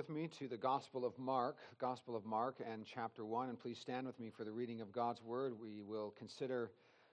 with 0.00 0.08
me 0.08 0.30
to 0.38 0.48
the 0.48 0.56
Gospel 0.56 1.04
of 1.04 1.18
Mark, 1.18 1.58
Gospel 1.78 2.16
of 2.16 2.24
Mark 2.24 2.56
and 2.66 2.86
chapter 2.86 3.22
1, 3.22 3.50
and 3.50 3.60
please 3.60 3.78
stand 3.78 4.06
with 4.06 4.18
me 4.18 4.30
for 4.34 4.44
the 4.44 4.50
reading 4.50 4.80
of 4.80 4.90
God's 4.92 5.22
Word. 5.22 5.52
We 5.60 5.82
will 5.82 6.14
consider 6.18 6.70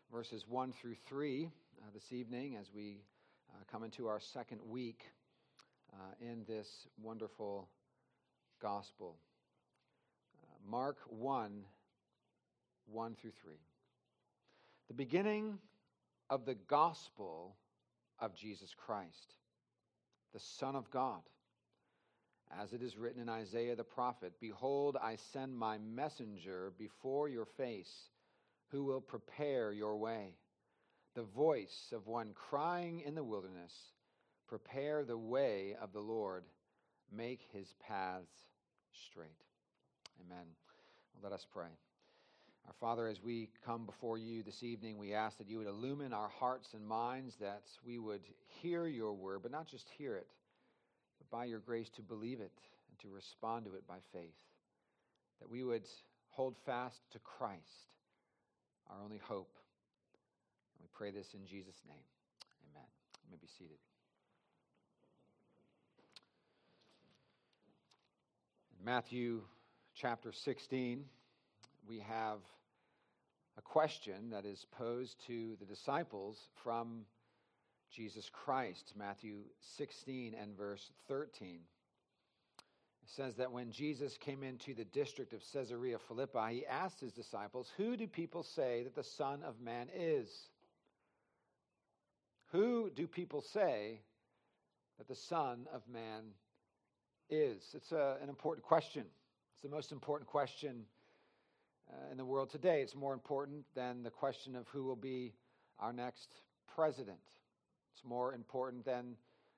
verses 0.09 0.45
1 0.47 0.71
through 0.71 0.95
3 1.05 1.47
uh, 1.47 1.85
this 1.93 2.13
evening 2.13 2.55
as 2.55 2.71
we 2.73 3.01
uh, 3.50 3.58
come 3.69 3.83
into 3.83 4.08
our 4.08 4.21
second 4.21 4.61
week 4.65 5.01
uh, 5.92 5.97
in 6.21 6.45
this 6.47 6.87
wonderful 7.03 7.67
Gospel. 8.61 9.18
Uh, 10.42 10.72
Mark 10.72 11.00
1, 11.10 11.66
1 12.90 13.16
through 13.16 13.34
3. 13.44 13.52
The 14.88 14.94
beginning 14.94 15.58
of 16.30 16.46
the 16.46 16.56
Gospel 16.56 17.58
of 18.22 18.34
Jesus 18.34 18.74
Christ, 18.74 19.34
the 20.34 20.40
Son 20.40 20.78
of 20.78 20.90
God 20.90 21.20
as 22.52 22.73
it 22.73 22.82
is 22.82 22.98
written 22.98 23.21
in 23.21 23.29
Isaiah 23.29 23.75
the 23.75 23.84
prophet 23.84 24.34
Behold, 24.39 24.98
I 25.02 25.17
send 25.34 25.58
my 25.58 25.77
messenger 25.77 26.72
before 26.77 27.30
your 27.30 27.45
face, 27.58 27.91
who 28.70 28.84
will 28.84 29.02
prepare 29.02 29.72
your 29.72 29.98
way. 29.98 30.35
The 31.16 31.23
voice 31.23 31.91
of 31.94 32.08
one 32.08 32.34
crying 32.34 33.02
in 33.05 33.16
the 33.16 33.23
wilderness, 33.23 33.73
Prepare 34.48 35.03
the 35.03 35.17
way 35.17 35.75
of 35.81 35.91
the 35.91 35.99
Lord, 35.99 36.44
make 37.12 37.41
his 37.52 37.67
paths 37.86 38.31
straight. 39.09 39.30
Amen. 40.25 40.45
Let 41.22 41.34
us 41.34 41.45
pray. 41.52 41.70
Our 42.67 42.73
Father, 42.80 43.08
as 43.08 43.23
we 43.23 43.50
come 43.66 43.86
before 43.86 44.17
you 44.17 44.44
this 44.44 44.61
evening, 44.61 44.98
we 44.98 45.14
ask 45.14 45.38
that 45.38 45.50
you 45.50 45.58
would 45.58 45.67
illumine 45.67 46.14
our 46.14 46.27
hearts 46.27 46.73
and 46.73 46.86
minds, 46.86 47.36
that 47.39 47.64
we 47.86 47.98
would 47.98 48.22
hear 48.61 48.88
your 48.88 49.14
word, 49.14 49.39
but 49.41 49.52
not 49.52 49.67
just 49.67 49.88
hear 49.98 50.16
it 50.16 50.27
by 51.31 51.45
your 51.45 51.59
grace 51.59 51.90
to 51.95 52.02
believe 52.02 52.40
it 52.40 52.52
and 52.90 52.99
to 52.99 53.13
respond 53.13 53.66
to 53.66 53.76
it 53.76 53.88
by 53.88 53.98
faith. 54.13 54.36
That 55.40 55.50
we 55.50 55.63
would 55.63 55.84
hold 56.30 56.55
fast 56.66 57.00
to 57.11 57.20
Christ, 57.20 57.92
our 58.89 58.97
only 59.03 59.17
hope. 59.17 59.55
And 60.75 60.81
we 60.81 60.88
pray 60.94 61.11
this 61.11 61.33
in 61.33 61.45
Jesus' 61.45 61.81
name. 61.88 62.05
Amen. 62.72 62.88
You 63.23 63.31
may 63.31 63.38
be 63.38 63.48
seated. 63.58 63.78
In 68.80 68.86
Matthew 68.86 69.42
chapter 69.95 70.31
16, 70.31 71.03
we 71.88 72.00
have 72.00 72.39
a 73.58 73.61
question 73.61 74.30
that 74.31 74.45
is 74.45 74.66
posed 74.78 75.16
to 75.28 75.55
the 75.59 75.66
disciples 75.66 76.38
from 76.64 77.05
Jesus 77.93 78.30
Christ, 78.31 78.93
Matthew 78.97 79.38
16 79.77 80.35
and 80.39 80.57
verse 80.57 80.91
13. 81.07 81.59
It 83.02 83.09
says 83.16 83.35
that 83.35 83.52
when 83.52 83.71
Jesus 83.71 84.17
came 84.17 84.43
into 84.43 84.73
the 84.73 84.85
district 84.85 85.33
of 85.33 85.41
Caesarea 85.53 85.97
Philippi, 86.08 86.55
he 86.55 86.65
asked 86.65 86.99
his 86.99 87.13
disciples, 87.13 87.71
Who 87.77 87.95
do 87.95 88.08
people 88.08 88.43
say 88.43 88.83
that 88.83 88.95
the 88.95 89.03
Son 89.03 89.43
of 89.43 89.61
Man 89.61 89.88
is? 89.95 90.27
Who 92.52 92.89
do 92.89 93.08
people 93.08 93.41
say 93.41 94.02
that 94.97 95.08
the 95.08 95.15
Son 95.15 95.67
of 95.73 95.81
Man 95.91 96.23
is? 97.30 97.61
It's 97.73 97.91
a, 97.91 98.17
an 98.21 98.30
important 98.30 98.65
question. 98.65 99.05
It's 99.53 99.61
the 99.63 99.69
most 99.69 99.91
important 99.91 100.30
question 100.30 100.83
uh, 101.89 102.11
in 102.11 102.17
the 102.17 102.25
world 102.25 102.49
today. 102.49 102.81
It's 102.81 102.95
more 102.95 103.13
important 103.13 103.63
than 103.75 104.03
the 104.03 104.09
question 104.09 104.55
of 104.55 104.67
who 104.67 104.83
will 104.83 104.95
be 104.95 105.33
our 105.80 105.93
next 105.93 106.30
president. 106.75 107.19
It's 107.98 108.06
more 108.08 108.36
important 108.36 108.86
than 108.86 109.16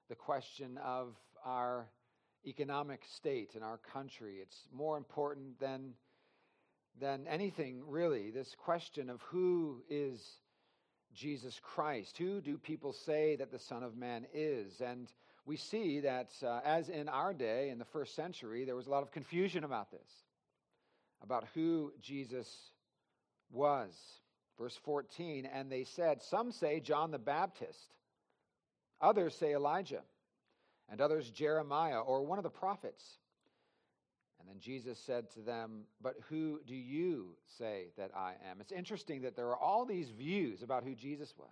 the 0.08 0.16
question 0.16 0.78
of 0.78 1.14
our 1.44 1.88
economic 2.48 3.02
state 3.04 3.52
in 3.54 3.64
our 3.64 3.78
country. 3.78 4.38
It's 4.42 4.70
more 4.74 4.96
important 4.96 5.60
than, 5.60 5.92
than 7.02 7.28
anything, 7.28 7.82
really. 7.86 8.32
This 8.32 8.56
question 8.58 9.10
of 9.10 9.22
who 9.24 9.82
is 9.90 10.26
Jesus 11.14 11.60
Christ? 11.62 12.18
Who 12.18 12.40
do 12.40 12.58
people 12.58 12.94
say 12.94 13.36
that 13.36 13.52
the 13.52 13.60
Son 13.60 13.84
of 13.84 13.98
Man 13.98 14.26
is? 14.34 14.80
And 14.80 15.12
we 15.46 15.58
see 15.58 16.00
that, 16.00 16.30
uh, 16.42 16.62
as 16.64 16.88
in 16.88 17.10
our 17.10 17.34
day, 17.34 17.72
in 17.72 17.78
the 17.78 17.84
first 17.84 18.16
century, 18.16 18.64
there 18.64 18.76
was 18.76 18.88
a 18.88 18.92
lot 18.92 19.04
of 19.04 19.12
confusion 19.12 19.66
about 19.66 19.92
this, 19.92 20.10
about 21.22 21.46
who 21.54 21.92
Jesus 22.02 22.48
was. 23.52 23.92
Verse 24.58 24.80
14, 24.86 25.46
and 25.46 25.70
they 25.70 25.84
said, 25.84 26.22
Some 26.22 26.54
say 26.54 26.80
John 26.80 27.12
the 27.12 27.20
Baptist. 27.20 27.96
Others 29.02 29.36
say 29.36 29.54
Elijah, 29.54 30.02
and 30.90 31.02
others 31.02 31.30
Jeremiah 31.30 32.00
or 32.00 32.24
one 32.24 32.40
of 32.40 32.44
the 32.44 32.50
prophets. 32.50 33.04
And 34.40 34.48
then 34.48 34.60
Jesus 34.60 34.98
said 34.98 35.30
to 35.32 35.42
them, 35.42 35.84
But 36.02 36.16
who 36.30 36.62
do 36.66 36.76
you 36.76 37.36
say 37.58 37.88
that 37.98 38.12
I 38.16 38.34
am? 38.50 38.62
It's 38.62 38.72
interesting 38.72 39.22
that 39.22 39.36
there 39.36 39.48
are 39.48 39.58
all 39.58 39.86
these 39.86 40.10
views 40.10 40.64
about 40.64 40.84
who 40.84 40.96
Jesus 40.96 41.34
was. 41.38 41.50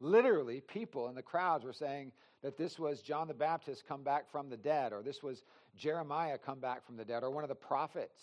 Literally, 0.00 0.60
people 0.60 1.08
in 1.08 1.14
the 1.14 1.22
crowds 1.22 1.64
were 1.64 1.72
saying 1.72 2.12
that 2.42 2.56
this 2.56 2.78
was 2.78 3.02
John 3.02 3.28
the 3.28 3.34
Baptist 3.34 3.86
come 3.86 4.02
back 4.02 4.30
from 4.30 4.48
the 4.48 4.56
dead, 4.56 4.92
or 4.92 5.02
this 5.02 5.22
was 5.22 5.44
Jeremiah 5.76 6.38
come 6.38 6.58
back 6.58 6.84
from 6.84 6.96
the 6.96 7.04
dead, 7.04 7.22
or 7.22 7.30
one 7.30 7.44
of 7.44 7.48
the 7.48 7.54
prophets. 7.54 8.20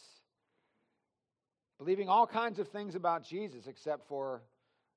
Believing 1.78 2.10
all 2.10 2.28
kinds 2.28 2.60
of 2.60 2.68
things 2.68 2.96
about 2.96 3.24
Jesus 3.24 3.68
except 3.68 4.08
for 4.08 4.42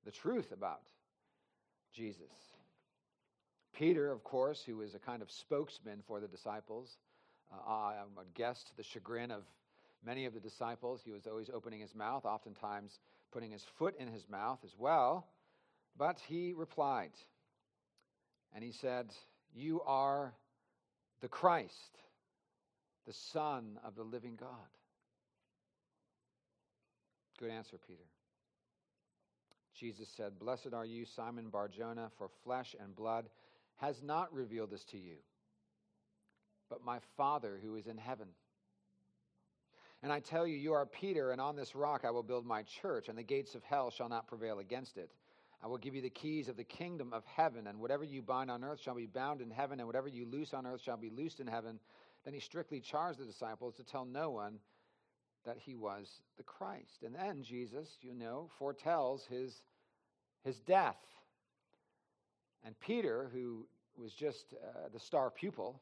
the 0.05 0.11
truth 0.11 0.50
about 0.50 0.83
Jesus. 1.93 2.51
Peter, 3.77 4.10
of 4.10 4.22
course, 4.22 4.62
who 4.65 4.81
is 4.83 4.94
a 4.94 4.99
kind 4.99 5.22
of 5.22 5.31
spokesman 5.31 6.03
for 6.06 6.21
the 6.21 6.28
disciples, 6.28 6.97
uh, 7.53 7.71
I 7.71 7.94
guess 8.34 8.62
to 8.65 8.77
the 8.77 8.83
chagrin 8.83 9.31
of 9.31 9.43
many 10.05 10.27
of 10.27 10.34
the 10.34 10.41
disciples, 10.41 11.00
he 11.05 11.12
was 11.12 11.27
always 11.27 11.50
opening 11.53 11.81
his 11.81 11.94
mouth, 11.94 12.25
oftentimes 12.25 12.99
putting 13.32 13.50
his 13.50 13.65
foot 13.78 13.94
in 13.99 14.09
his 14.09 14.28
mouth 14.28 14.59
as 14.65 14.75
well. 14.78 15.27
But 15.97 16.19
he 16.27 16.53
replied, 16.55 17.12
and 18.55 18.65
he 18.65 18.72
said, 18.72 19.11
You 19.55 19.81
are 19.82 20.32
the 21.21 21.28
Christ, 21.28 21.99
the 23.06 23.12
Son 23.12 23.78
of 23.84 23.94
the 23.94 24.03
living 24.03 24.37
God. 24.38 24.49
Good 27.38 27.50
answer, 27.50 27.77
Peter. 27.87 28.05
Jesus 29.75 30.09
said, 30.16 30.38
Blessed 30.38 30.75
are 30.75 30.84
you, 30.84 31.05
Simon 31.05 31.49
Barjona, 31.49 32.11
for 32.16 32.28
flesh 32.44 32.77
and 32.81 32.94
blood 32.94 33.28
has 33.82 34.00
not 34.00 34.32
revealed 34.32 34.70
this 34.70 34.84
to 34.84 34.97
you, 34.97 35.16
but 36.70 36.84
my 36.84 37.00
Father 37.16 37.59
who 37.60 37.75
is 37.75 37.88
in 37.88 37.98
heaven. 37.98 38.28
And 40.04 40.12
I 40.12 40.20
tell 40.20 40.47
you, 40.47 40.56
you 40.56 40.72
are 40.72 40.87
Peter, 40.87 41.32
and 41.32 41.41
on 41.41 41.56
this 41.56 41.75
rock 41.75 42.04
I 42.04 42.10
will 42.12 42.22
build 42.22 42.47
my 42.47 42.62
church, 42.62 43.09
and 43.09 43.19
the 43.19 43.25
gates 43.25 43.56
of 43.56 43.65
hell 43.65 43.91
shall 43.91 44.09
not 44.09 44.28
prevail 44.28 44.60
against 44.60 44.97
it. 44.97 45.10
I 45.62 45.66
will 45.66 45.78
give 45.78 45.97
you 45.97 46.00
the 46.00 46.10
keys 46.10 46.48
of 46.48 46.56
the 46.56 46.65
kingdom 46.65 47.12
of 47.12 47.25
heaven, 47.25 47.66
and 47.66 47.81
whatever 47.81 48.04
you 48.04 48.22
bind 48.22 48.53
on 48.53 48.62
earth 48.62 48.81
shall 48.81 48.94
be 48.94 49.06
bound 49.06 49.41
in 49.41 49.50
heaven, 49.50 49.81
and 49.81 49.87
whatever 49.88 50.09
you 50.09 50.26
loose 50.26 50.54
on 50.54 50.64
earth 50.64 50.81
shall 50.81 50.97
be 50.97 51.10
loosed 51.10 51.41
in 51.41 51.49
heaven. 51.49 51.81
Then 52.25 52.34
he 52.34 52.41
strictly 52.41 52.81
charged 52.81 53.19
the 53.19 53.25
disciples 53.25 53.75
to 53.75 53.84
tell 53.84 54.04
no 54.04 54.31
one 54.31 54.59
that 55.44 55.59
he 55.59 55.75
was 55.75 56.09
the 56.37 56.44
Christ. 56.44 57.03
And 57.04 57.16
then 57.16 57.43
Jesus, 57.43 57.88
you 58.00 58.14
know, 58.14 58.49
foretells 58.59 59.25
his, 59.28 59.60
his 60.44 60.60
death. 60.60 60.97
And 62.65 62.78
Peter, 62.81 63.31
who 63.33 63.67
was 63.97 64.12
just 64.12 64.55
uh, 64.55 64.89
the 64.93 65.00
star 65.00 65.31
pupil, 65.31 65.81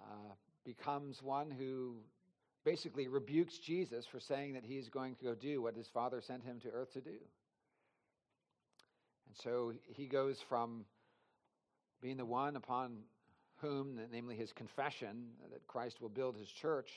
uh, 0.00 0.34
becomes 0.64 1.22
one 1.22 1.50
who 1.50 1.96
basically 2.64 3.08
rebukes 3.08 3.58
Jesus 3.58 4.06
for 4.06 4.20
saying 4.20 4.54
that 4.54 4.64
he's 4.64 4.88
going 4.88 5.14
to 5.16 5.24
go 5.24 5.34
do 5.34 5.62
what 5.62 5.74
his 5.74 5.88
father 5.88 6.20
sent 6.20 6.44
him 6.44 6.60
to 6.60 6.68
earth 6.70 6.92
to 6.92 7.00
do. 7.00 7.10
And 9.26 9.36
so 9.42 9.72
he 9.86 10.06
goes 10.06 10.38
from 10.48 10.84
being 12.00 12.16
the 12.16 12.24
one 12.24 12.56
upon 12.56 12.98
whom, 13.56 13.98
namely 14.12 14.36
his 14.36 14.52
confession, 14.52 15.28
that 15.50 15.66
Christ 15.66 16.00
will 16.00 16.08
build 16.08 16.36
his 16.36 16.48
church 16.48 16.90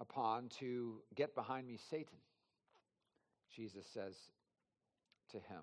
upon, 0.00 0.48
to 0.60 1.00
get 1.16 1.34
behind 1.34 1.66
me, 1.66 1.78
Satan, 1.90 2.18
Jesus 3.54 3.84
says 3.92 4.14
to 5.30 5.38
him. 5.38 5.62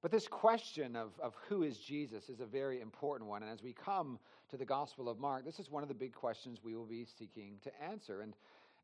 But 0.00 0.12
this 0.12 0.28
question 0.28 0.94
of, 0.94 1.10
of 1.20 1.34
who 1.48 1.64
is 1.64 1.78
Jesus 1.78 2.28
is 2.28 2.40
a 2.40 2.46
very 2.46 2.80
important 2.80 3.28
one. 3.28 3.42
And 3.42 3.50
as 3.50 3.62
we 3.62 3.72
come 3.72 4.20
to 4.48 4.56
the 4.56 4.64
Gospel 4.64 5.08
of 5.08 5.18
Mark, 5.18 5.44
this 5.44 5.58
is 5.58 5.70
one 5.70 5.82
of 5.82 5.88
the 5.88 5.94
big 5.94 6.12
questions 6.12 6.60
we 6.62 6.76
will 6.76 6.86
be 6.86 7.04
seeking 7.04 7.56
to 7.64 7.82
answer. 7.82 8.20
And, 8.20 8.34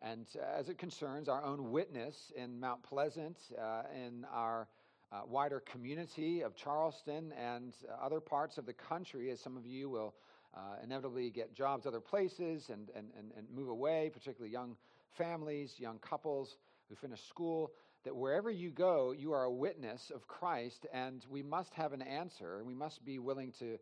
and 0.02 0.26
as 0.56 0.69
it 0.69 0.76
concerns 0.76 1.28
our 1.28 1.44
own 1.44 1.70
witness 1.70 2.32
in 2.34 2.58
Mount 2.58 2.82
Pleasant, 2.82 3.38
uh, 3.56 3.82
in 3.94 4.26
our 4.32 4.66
uh, 5.12 5.20
wider 5.28 5.61
community 5.61 6.40
of 6.40 6.56
Charleston, 6.56 7.32
and 7.40 7.75
uh, 7.88 8.05
other 8.05 8.19
parts 8.19 8.58
of 8.58 8.67
the 8.67 8.72
country, 8.72 9.31
as 9.31 9.38
some 9.38 9.56
of 9.56 9.64
you 9.64 9.88
will 9.88 10.14
uh, 10.56 10.82
inevitably 10.82 11.31
get 11.31 11.55
jobs 11.55 11.87
other 11.87 12.00
places 12.00 12.70
and, 12.70 12.90
and, 12.96 13.06
and, 13.17 13.31
and 13.37 13.46
move 13.55 13.69
away, 13.69 14.10
particularly 14.12 14.52
young 14.52 14.76
families, 15.12 15.76
young 15.78 15.99
couples 16.00 16.56
who 16.88 16.96
finish 16.96 17.22
school 17.22 17.70
that 18.04 18.16
wherever 18.16 18.50
you 18.50 18.70
go, 18.70 19.12
you 19.12 19.32
are 19.32 19.44
a 19.44 19.52
witness 19.52 20.10
of 20.14 20.26
Christ, 20.28 20.86
and 20.92 21.24
we 21.28 21.42
must 21.42 21.72
have 21.74 21.92
an 21.92 22.02
answer, 22.02 22.62
we 22.64 22.74
must 22.74 23.04
be 23.04 23.18
willing 23.18 23.52
to, 23.58 23.78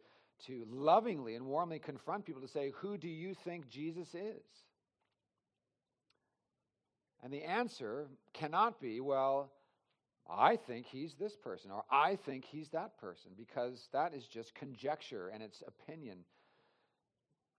to 0.46 0.64
lovingly 0.70 1.34
and 1.34 1.46
warmly 1.46 1.78
confront 1.78 2.24
people 2.24 2.42
to 2.42 2.48
say, 2.48 2.72
Who 2.76 2.96
do 2.96 3.08
you 3.08 3.34
think 3.44 3.68
Jesus 3.68 4.08
is? 4.14 4.42
And 7.22 7.32
the 7.32 7.44
answer 7.44 8.08
cannot 8.32 8.80
be, 8.80 9.00
Well, 9.00 9.52
I 10.28 10.56
think 10.56 10.86
he's 10.86 11.14
this 11.14 11.36
person, 11.36 11.70
or 11.70 11.84
I 11.90 12.16
think 12.16 12.44
he's 12.44 12.68
that 12.70 12.96
person, 12.98 13.32
because 13.36 13.88
that 13.92 14.14
is 14.14 14.26
just 14.26 14.54
conjecture 14.54 15.28
and 15.28 15.42
it's 15.42 15.62
opinion. 15.66 16.18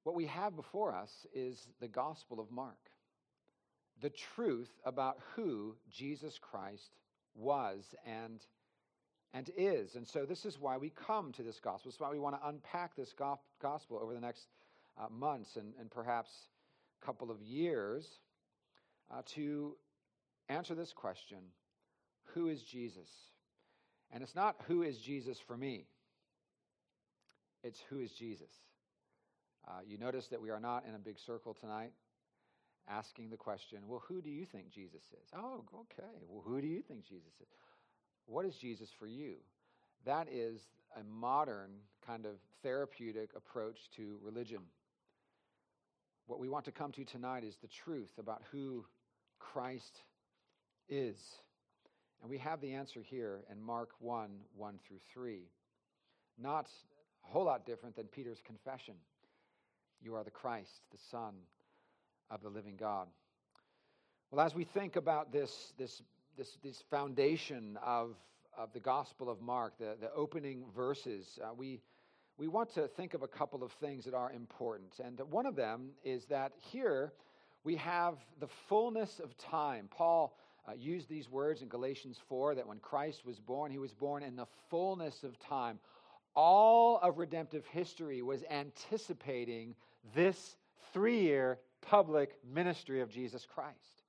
What 0.04 0.16
we 0.16 0.26
have 0.28 0.56
before 0.56 0.94
us 0.94 1.12
is 1.34 1.68
the 1.80 1.88
Gospel 1.88 2.40
of 2.40 2.52
Mark, 2.52 2.90
the 4.04 4.12
truth 4.36 4.70
about 4.86 5.18
who 5.36 5.76
Jesus 5.90 6.38
Christ 6.40 6.92
was 7.36 7.96
and, 8.06 8.42
and 9.34 9.50
is. 9.58 9.96
And 9.96 10.06
so, 10.06 10.26
this 10.26 10.46
is 10.46 10.60
why 10.60 10.78
we 10.78 10.92
come 11.08 11.32
to 11.32 11.42
this 11.42 11.60
Gospel. 11.64 11.90
This 11.90 11.96
is 11.96 12.02
why 12.02 12.12
we 12.12 12.20
want 12.20 12.40
to 12.40 12.48
unpack 12.48 12.96
this 12.96 13.14
Gospel 13.62 14.00
over 14.04 14.14
the 14.14 14.20
next 14.20 14.46
uh, 15.00 15.08
months 15.10 15.56
and, 15.56 15.74
and 15.80 15.90
perhaps 15.90 16.30
couple 17.04 17.32
of 17.32 17.42
years 17.42 18.06
uh, 19.12 19.22
to 19.36 19.76
answer 20.50 20.76
this 20.76 20.94
question 20.94 21.40
who 22.34 22.50
is 22.50 22.62
Jesus? 22.62 23.10
And 24.12 24.22
it's 24.22 24.36
not 24.36 24.56
who 24.68 24.84
is 24.84 24.98
Jesus 24.98 25.38
for 25.48 25.56
me, 25.56 25.86
it's 27.64 27.80
who 27.90 28.02
is 28.02 28.12
Jesus. 28.12 28.52
Uh, 29.66 29.80
you 29.88 29.98
notice 29.98 30.28
that 30.28 30.42
we 30.42 30.50
are 30.50 30.60
not 30.60 30.84
in 30.86 30.94
a 30.94 31.00
big 31.00 31.18
circle 31.18 31.54
tonight 31.54 31.94
asking 32.90 33.30
the 33.30 33.38
question, 33.38 33.80
well, 33.88 34.04
who 34.08 34.22
do 34.22 34.30
you 34.30 34.46
think 34.46 34.70
Jesus 34.70 35.02
is? 35.02 35.30
Oh, 35.36 35.64
okay. 35.74 36.10
Well, 36.28 36.44
who 36.46 36.62
do 36.62 36.68
you 36.68 36.82
think 36.82 37.04
Jesus 37.06 37.34
is? 37.40 37.48
What 38.26 38.46
is 38.46 38.56
Jesus 38.56 38.90
for 38.98 39.08
you? 39.08 39.36
That 40.06 40.28
is 40.32 40.62
a 41.00 41.04
modern 41.04 41.72
kind 42.06 42.26
of 42.26 42.34
therapeutic 42.62 43.30
approach 43.36 43.78
to 43.96 44.18
religion. 44.22 44.60
What 46.28 46.40
we 46.40 46.50
want 46.50 46.66
to 46.66 46.72
come 46.72 46.92
to 46.94 47.04
tonight 47.04 47.44
is 47.44 47.56
the 47.62 47.68
truth 47.68 48.12
about 48.18 48.42
who 48.52 48.86
Christ 49.40 50.02
is. 50.90 51.18
And 52.22 52.30
we 52.30 52.38
have 52.38 52.62
the 52.62 52.74
answer 52.74 53.02
here 53.02 53.42
in 53.52 53.62
Mark 53.62 53.90
1 54.00 54.30
1 54.56 54.80
through 54.88 55.00
3. 55.14 55.42
Not 56.42 56.70
a 57.28 57.32
whole 57.32 57.46
lot 57.46 57.66
different 57.66 57.96
than 57.96 58.08
Peter's 58.08 58.42
confession 58.46 58.96
You 60.02 60.16
are 60.16 60.24
the 60.24 60.32
Christ, 60.32 60.82
the 60.92 60.98
Son 61.12 61.34
of 62.34 62.42
the 62.42 62.50
living 62.50 62.76
God. 62.76 63.08
Well, 64.32 64.44
as 64.44 64.56
we 64.56 64.64
think 64.64 64.96
about 64.96 65.32
this, 65.32 65.74
this, 65.78 66.02
this, 66.36 66.58
this 66.64 66.84
foundation 66.90 67.78
of, 67.86 68.16
of 68.58 68.74
the 68.74 68.80
Gospel 68.80 69.30
of 69.30 69.40
Mark, 69.42 69.78
the, 69.78 69.96
the 70.02 70.12
opening 70.14 70.66
verses, 70.76 71.38
uh, 71.44 71.54
we, 71.56 71.80
we 72.40 72.48
want 72.48 72.74
to 72.74 72.88
think 72.88 73.14
of 73.14 73.22
a 73.22 73.28
couple 73.28 73.64
of 73.64 73.72
things 73.74 74.06
that 74.06 74.16
are 74.16 74.32
important. 74.32 75.00
And 75.04 75.20
one 75.30 75.46
of 75.46 75.56
them 75.56 75.92
is 76.04 76.26
that 76.26 76.54
here 76.60 77.14
we 77.64 77.76
have 77.76 78.16
the 78.40 78.48
fullness 78.68 79.20
of 79.20 79.38
time. 79.38 79.88
Paul 79.92 80.36
uh, 80.68 80.74
used 80.74 81.08
these 81.08 81.30
words 81.30 81.62
in 81.62 81.68
Galatians 81.68 82.18
4 82.28 82.56
that 82.56 82.68
when 82.68 82.80
Christ 82.80 83.26
was 83.26 83.40
born, 83.40 83.72
he 83.72 83.78
was 83.78 83.94
born 83.94 84.24
in 84.24 84.36
the 84.36 84.48
fullness 84.72 85.24
of 85.24 85.38
time. 85.38 85.78
All 86.36 86.98
of 86.98 87.20
redemptive 87.20 87.68
history 87.68 88.24
was 88.24 88.44
anticipating 88.50 89.76
this 90.16 90.56
three 90.92 91.20
year 91.20 91.60
public 91.90 92.38
ministry 92.54 93.02
of 93.02 93.10
Jesus 93.10 93.46
Christ. 93.46 94.04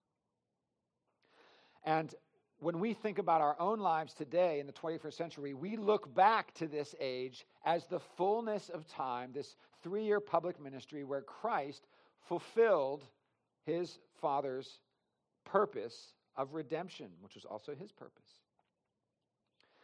And 1.85 2.15
when 2.61 2.81
we 2.81 2.95
think 2.95 3.19
about 3.19 3.41
our 3.41 3.57
own 3.61 3.79
lives 3.79 4.15
today 4.15 4.61
in 4.61 4.67
the 4.67 4.73
21st 4.73 5.15
century, 5.15 5.55
we 5.55 5.77
look 5.77 6.15
back 6.15 6.55
to 6.55 6.67
this 6.67 6.95
age 7.01 7.47
as 7.65 7.87
the 7.87 8.01
fullness 8.17 8.71
of 8.71 8.87
time, 8.87 9.31
this 9.35 9.57
three 9.83 10.05
year 10.05 10.21
public 10.21 10.61
ministry 10.61 11.05
where 11.05 11.21
Christ 11.21 11.87
fulfilled 12.29 13.05
his 13.67 13.99
Father's 14.21 14.79
purpose 15.45 16.15
of 16.37 16.55
redemption, 16.55 17.09
which 17.21 17.35
was 17.35 17.45
also 17.45 17.75
his 17.75 17.93
purpose. 17.93 18.41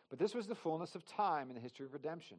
But 0.09 0.19
this 0.19 0.35
was 0.35 0.47
the 0.47 0.55
fullness 0.55 0.95
of 0.95 1.07
time 1.07 1.51
in 1.51 1.55
the 1.55 1.61
history 1.61 1.87
of 1.87 1.93
redemption. 1.93 2.39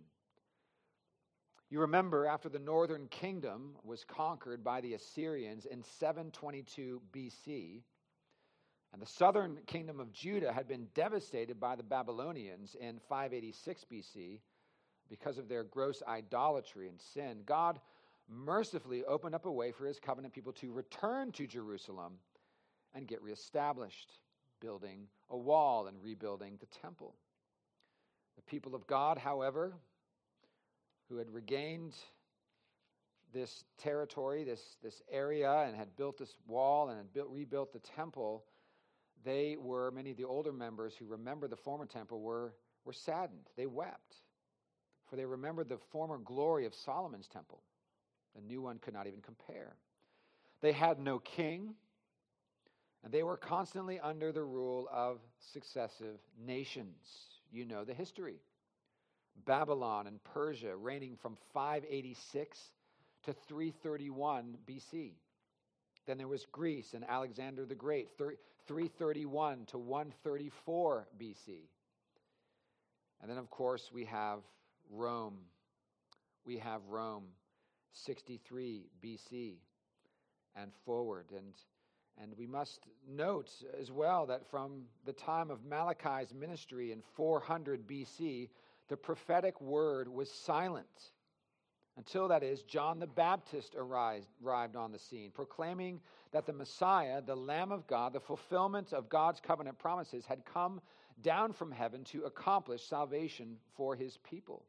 You 1.72 1.80
remember 1.80 2.26
after 2.26 2.50
the 2.50 2.60
northern 2.60 3.08
kingdom 3.08 3.78
was 3.86 4.04
conquered 4.04 4.62
by 4.62 4.82
the 4.82 4.94
Assyrians 4.94 5.66
in 5.66 5.82
722 5.82 7.02
BC, 7.14 7.82
and 8.92 9.02
the 9.02 9.06
southern 9.06 9.58
kingdom 9.68 10.02
of 10.02 10.12
Judah 10.12 10.52
had 10.52 10.68
been 10.68 10.90
devastated 10.94 11.62
by 11.62 11.78
the 11.78 11.84
Babylonians 11.84 12.76
in 12.78 13.00
586 13.08 13.86
BC 13.90 14.40
because 15.10 15.38
of 15.38 15.48
their 15.48 15.64
gross 15.64 16.04
idolatry 16.06 16.90
and 16.90 17.00
sin. 17.00 17.44
God 17.46 17.80
mercifully 18.28 19.06
opened 19.06 19.34
up 19.34 19.46
a 19.46 19.52
way 19.52 19.72
for 19.72 19.86
his 19.86 19.98
covenant 19.98 20.34
people 20.34 20.52
to 20.52 20.74
return 20.74 21.32
to 21.32 21.48
Jerusalem 21.48 22.16
and 22.94 23.08
get 23.08 23.22
reestablished, 23.22 24.12
building 24.60 25.08
a 25.30 25.38
wall 25.38 25.88
and 25.88 26.04
rebuilding 26.04 26.58
the 26.60 26.80
temple. 26.82 27.16
The 28.36 28.42
people 28.42 28.76
of 28.76 28.88
God, 28.88 29.18
however, 29.18 29.74
who 31.12 31.18
had 31.18 31.30
regained 31.30 31.94
this 33.34 33.66
territory, 33.78 34.46
this, 34.46 34.62
this 34.81 35.02
area, 35.12 35.52
and 35.68 35.75
had 35.75 35.96
built 35.98 36.18
this 36.18 36.34
wall 36.48 36.88
and 36.90 36.98
had 36.98 37.13
built, 37.13 37.28
rebuilt 37.30 37.74
the 37.74 37.80
temple, 37.80 38.46
they 39.25 39.58
were, 39.60 39.92
many 39.92 40.12
of 40.12 40.18
the 40.18 40.24
older 40.24 40.54
members 40.54 40.94
who 40.96 41.06
remember 41.06 41.50
the 41.50 41.58
former 41.58 41.86
temple 41.86 42.22
were, 42.22 42.54
were 42.86 42.94
saddened. 42.94 43.50
They 43.58 43.66
wept, 43.66 44.16
for 45.10 45.18
they 45.18 45.25
remembered 45.25 45.68
the 45.68 45.80
former 45.92 46.18
glory 46.18 46.66
of 46.66 46.74
Solomon's 46.74 47.28
temple. 47.28 47.62
The 48.34 48.42
new 48.42 48.62
one 48.62 48.80
could 48.80 48.94
not 48.94 49.08
even 49.08 49.22
compare. 49.22 49.75
They 50.62 50.72
had 50.72 50.98
no 50.98 51.19
king, 51.19 51.74
and 53.04 53.12
they 53.12 53.24
were 53.24 53.38
constantly 53.38 54.00
under 54.00 54.31
the 54.31 54.44
rule 54.44 54.88
of 54.92 55.19
successive 55.52 56.19
nations. 56.46 56.96
You 57.52 57.66
know 57.66 57.84
the 57.84 57.94
history. 57.94 58.40
Babylon 59.45 60.07
and 60.07 60.24
Persia 60.24 60.75
reigning 60.75 61.16
from 61.16 61.38
586 61.54 62.72
to 63.24 63.33
331 63.33 64.57
BC. 64.68 65.12
Then 66.06 66.18
there 66.18 66.28
was 66.28 66.45
Greece 66.51 66.94
and 66.94 67.06
Alexander 67.07 67.66
the 67.66 67.75
Great, 67.75 68.10
331 68.18 69.66
to 69.68 69.78
134 69.78 71.07
BC. 71.19 71.68
And 73.22 73.30
then, 73.30 73.38
of 73.38 73.50
course, 73.50 73.92
we 73.94 74.06
have 74.06 74.39
Rome. 74.89 75.38
We 76.45 76.57
have 76.57 76.81
Rome, 76.89 77.25
63 77.94 78.89
BC 79.04 79.57
and 80.56 80.72
forward. 80.86 81.25
And 81.36 81.53
and 82.22 82.34
we 82.38 82.46
must 82.46 82.82
note 83.08 83.51
as 83.79 83.91
well 83.91 84.25
that 84.27 84.46
from 84.50 84.84
the 85.06 85.13
time 85.13 85.50
of 85.50 85.65
Malachi's 85.65 86.34
ministry 86.34 86.91
in 86.91 87.01
400 87.15 87.88
BC, 87.88 88.50
the 88.91 88.98
prophetic 88.98 89.62
word 89.62 90.10
was 90.10 90.29
silent. 90.29 90.86
Until 91.95 92.27
that 92.27 92.43
is, 92.43 92.63
John 92.63 93.00
the 93.00 93.07
Baptist 93.07 93.74
arrived, 93.77 94.27
arrived 94.45 94.75
on 94.75 94.91
the 94.91 95.00
scene, 95.00 95.31
proclaiming 95.31 96.01
that 96.33 96.45
the 96.45 96.51
Messiah, 96.51 97.21
the 97.21 97.33
Lamb 97.33 97.71
of 97.71 97.88
God, 97.88 98.12
the 98.12 98.19
fulfillment 98.19 98.91
of 98.91 99.07
God's 99.07 99.39
covenant 99.39 99.79
promises, 99.79 100.25
had 100.25 100.43
come 100.43 100.81
down 101.21 101.53
from 101.53 101.71
heaven 101.71 102.03
to 102.05 102.25
accomplish 102.25 102.83
salvation 102.83 103.55
for 103.77 103.95
his 103.95 104.17
people. 104.29 104.65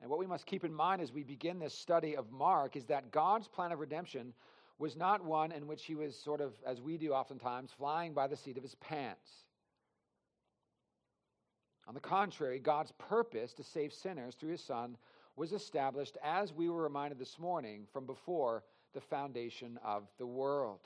And 0.00 0.08
what 0.08 0.20
we 0.20 0.26
must 0.28 0.46
keep 0.46 0.64
in 0.64 0.72
mind 0.72 1.02
as 1.02 1.12
we 1.12 1.24
begin 1.24 1.58
this 1.58 1.76
study 1.76 2.16
of 2.16 2.30
Mark 2.30 2.76
is 2.76 2.84
that 2.84 3.10
God's 3.10 3.48
plan 3.48 3.72
of 3.72 3.80
redemption 3.80 4.32
was 4.78 4.96
not 4.96 5.24
one 5.24 5.50
in 5.50 5.66
which 5.66 5.84
he 5.86 5.96
was 5.96 6.16
sort 6.16 6.40
of, 6.40 6.52
as 6.64 6.80
we 6.80 6.98
do 6.98 7.12
oftentimes, 7.12 7.72
flying 7.76 8.14
by 8.14 8.28
the 8.28 8.36
seat 8.36 8.56
of 8.56 8.62
his 8.62 8.76
pants. 8.76 9.28
On 11.88 11.94
the 11.94 12.00
contrary, 12.00 12.58
God's 12.58 12.92
purpose 12.92 13.52
to 13.54 13.64
save 13.64 13.92
sinners 13.92 14.34
through 14.34 14.50
his 14.50 14.64
Son 14.64 14.96
was 15.36 15.52
established, 15.52 16.16
as 16.22 16.52
we 16.52 16.68
were 16.68 16.82
reminded 16.82 17.18
this 17.18 17.38
morning, 17.38 17.86
from 17.92 18.06
before 18.06 18.62
the 18.92 19.00
foundation 19.00 19.78
of 19.84 20.04
the 20.18 20.26
world. 20.26 20.80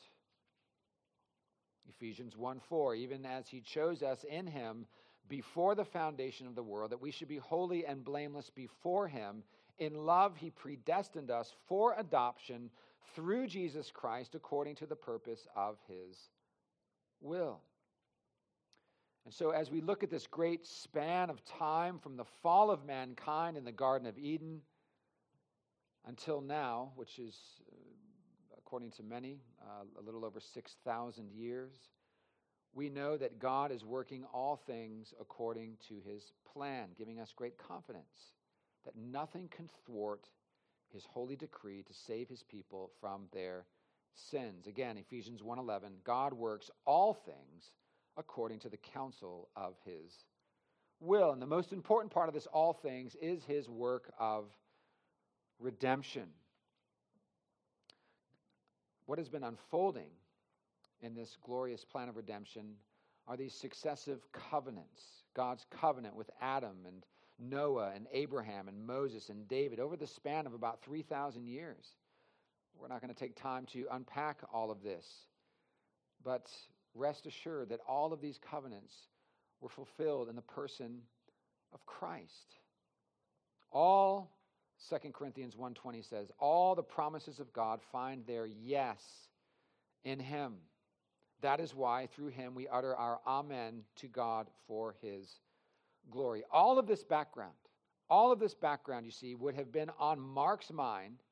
Ephesians 1.88 2.36
1 2.36 2.60
4, 2.60 2.94
even 2.94 3.26
as 3.26 3.48
he 3.48 3.60
chose 3.60 4.02
us 4.02 4.24
in 4.24 4.46
him 4.46 4.86
before 5.28 5.74
the 5.74 5.84
foundation 5.84 6.46
of 6.46 6.54
the 6.54 6.62
world, 6.62 6.90
that 6.92 7.00
we 7.00 7.10
should 7.10 7.28
be 7.28 7.38
holy 7.38 7.84
and 7.84 8.04
blameless 8.04 8.50
before 8.50 9.08
him. 9.08 9.42
In 9.78 10.06
love, 10.06 10.36
he 10.36 10.50
predestined 10.50 11.30
us 11.30 11.52
for 11.66 11.94
adoption 11.98 12.70
through 13.14 13.46
Jesus 13.46 13.90
Christ 13.90 14.34
according 14.34 14.76
to 14.76 14.86
the 14.86 14.96
purpose 14.96 15.46
of 15.54 15.76
his 15.88 16.30
will. 17.20 17.60
And 19.26 19.34
so, 19.34 19.50
as 19.50 19.72
we 19.72 19.80
look 19.80 20.04
at 20.04 20.10
this 20.10 20.28
great 20.28 20.64
span 20.64 21.30
of 21.30 21.44
time 21.44 21.98
from 21.98 22.16
the 22.16 22.24
fall 22.24 22.70
of 22.70 22.84
mankind 22.84 23.56
in 23.56 23.64
the 23.64 23.72
Garden 23.72 24.06
of 24.06 24.16
Eden 24.16 24.60
until 26.06 26.40
now, 26.40 26.92
which 26.94 27.18
is, 27.18 27.36
uh, 27.68 28.54
according 28.56 28.92
to 28.92 29.02
many, 29.02 29.40
uh, 29.60 29.82
a 29.98 30.02
little 30.02 30.24
over 30.24 30.38
6,000 30.38 31.32
years, 31.32 31.72
we 32.72 32.88
know 32.88 33.16
that 33.16 33.40
God 33.40 33.72
is 33.72 33.84
working 33.84 34.24
all 34.32 34.54
things 34.54 35.12
according 35.20 35.76
to 35.88 36.00
his 36.08 36.30
plan, 36.52 36.90
giving 36.96 37.18
us 37.18 37.32
great 37.32 37.58
confidence 37.58 38.34
that 38.84 38.94
nothing 38.94 39.48
can 39.48 39.68
thwart 39.86 40.28
his 40.92 41.04
holy 41.04 41.34
decree 41.34 41.82
to 41.82 41.92
save 41.92 42.28
his 42.28 42.44
people 42.44 42.92
from 43.00 43.26
their 43.32 43.66
sins. 44.14 44.68
Again, 44.68 44.96
Ephesians 44.98 45.42
1:11, 45.42 46.00
God 46.04 46.32
works 46.32 46.70
all 46.84 47.12
things 47.12 47.72
according 48.16 48.58
to 48.60 48.68
the 48.68 48.76
counsel 48.76 49.48
of 49.56 49.74
his 49.84 50.24
will. 51.00 51.32
And 51.32 51.40
the 51.40 51.46
most 51.46 51.72
important 51.72 52.12
part 52.12 52.28
of 52.28 52.34
this 52.34 52.46
all 52.46 52.72
things 52.72 53.16
is 53.20 53.44
his 53.44 53.68
work 53.68 54.12
of 54.18 54.46
redemption. 55.58 56.28
What 59.06 59.18
has 59.18 59.28
been 59.28 59.44
unfolding 59.44 60.10
in 61.00 61.14
this 61.14 61.36
glorious 61.44 61.84
plan 61.84 62.08
of 62.08 62.16
redemption 62.16 62.74
are 63.28 63.36
these 63.36 63.54
successive 63.54 64.20
covenants. 64.32 65.02
God's 65.34 65.66
covenant 65.70 66.16
with 66.16 66.30
Adam 66.40 66.76
and 66.86 67.04
Noah 67.38 67.92
and 67.94 68.06
Abraham 68.12 68.68
and 68.68 68.86
Moses 68.86 69.28
and 69.28 69.46
David 69.46 69.78
over 69.78 69.96
the 69.96 70.06
span 70.06 70.46
of 70.46 70.54
about 70.54 70.82
3,000 70.82 71.46
years. 71.46 71.84
We're 72.78 72.88
not 72.88 73.00
going 73.00 73.12
to 73.12 73.18
take 73.18 73.36
time 73.36 73.66
to 73.72 73.86
unpack 73.90 74.40
all 74.52 74.70
of 74.70 74.82
this, 74.82 75.06
but 76.24 76.50
rest 76.96 77.26
assured 77.26 77.68
that 77.68 77.80
all 77.88 78.12
of 78.12 78.20
these 78.20 78.38
covenants 78.38 78.94
were 79.60 79.68
fulfilled 79.68 80.28
in 80.28 80.36
the 80.36 80.42
person 80.42 80.98
of 81.72 81.84
Christ. 81.86 82.58
All 83.72 84.30
2 84.90 85.12
Corinthians 85.12 85.54
1:20 85.56 86.08
says, 86.08 86.30
all 86.38 86.74
the 86.74 86.82
promises 86.82 87.40
of 87.40 87.52
God 87.52 87.80
find 87.92 88.24
their 88.26 88.46
yes 88.46 89.28
in 90.04 90.20
him. 90.20 90.54
That 91.40 91.60
is 91.60 91.74
why 91.74 92.06
through 92.06 92.28
him 92.28 92.54
we 92.54 92.68
utter 92.68 92.94
our 92.94 93.20
amen 93.26 93.84
to 93.96 94.06
God 94.06 94.48
for 94.66 94.94
his 95.00 95.40
glory. 96.10 96.44
All 96.50 96.78
of 96.78 96.86
this 96.86 97.04
background, 97.04 97.52
all 98.08 98.32
of 98.32 98.38
this 98.38 98.54
background, 98.54 99.04
you 99.04 99.12
see, 99.12 99.34
would 99.34 99.54
have 99.54 99.72
been 99.72 99.90
on 99.98 100.20
Mark's 100.20 100.70
mind 100.70 101.22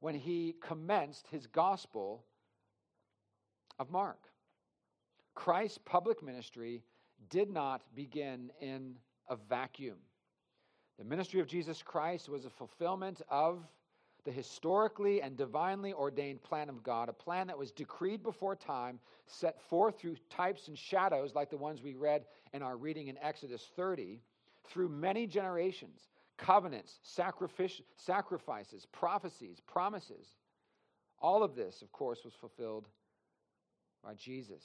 when 0.00 0.14
he 0.14 0.54
commenced 0.60 1.26
his 1.28 1.46
gospel 1.46 2.24
of 3.78 3.90
Mark. 3.90 4.18
Christ's 5.34 5.78
public 5.84 6.22
ministry 6.22 6.82
did 7.30 7.50
not 7.50 7.82
begin 7.94 8.50
in 8.60 8.96
a 9.28 9.36
vacuum. 9.36 9.98
The 10.98 11.04
ministry 11.04 11.40
of 11.40 11.46
Jesus 11.46 11.82
Christ 11.82 12.28
was 12.28 12.44
a 12.44 12.50
fulfillment 12.50 13.22
of 13.28 13.66
the 14.24 14.30
historically 14.30 15.20
and 15.20 15.36
divinely 15.36 15.92
ordained 15.92 16.42
plan 16.42 16.68
of 16.68 16.82
God, 16.82 17.08
a 17.08 17.12
plan 17.12 17.48
that 17.48 17.58
was 17.58 17.72
decreed 17.72 18.22
before 18.22 18.54
time, 18.54 19.00
set 19.26 19.60
forth 19.60 19.98
through 19.98 20.16
types 20.30 20.68
and 20.68 20.78
shadows 20.78 21.34
like 21.34 21.50
the 21.50 21.56
ones 21.56 21.82
we 21.82 21.94
read 21.94 22.24
in 22.52 22.62
our 22.62 22.76
reading 22.76 23.08
in 23.08 23.18
Exodus 23.18 23.70
30, 23.74 24.20
through 24.64 24.88
many 24.88 25.26
generations, 25.26 26.08
covenants, 26.38 27.00
sacrifices, 27.02 28.86
prophecies, 28.92 29.58
promises. 29.66 30.26
All 31.18 31.42
of 31.42 31.56
this, 31.56 31.82
of 31.82 31.90
course, 31.90 32.20
was 32.24 32.34
fulfilled 32.34 32.86
by 34.04 34.14
Jesus. 34.14 34.62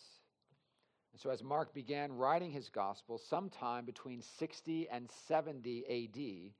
And 1.14 1.22
so, 1.22 1.30
as 1.30 1.44
Mark 1.44 1.74
began 1.74 2.12
writing 2.12 2.52
his 2.52 2.70
gospel 2.70 3.18
sometime 3.18 3.86
between 3.86 4.22
60 4.22 4.88
and 4.90 5.10
70 5.28 5.86
AD, 5.86 6.54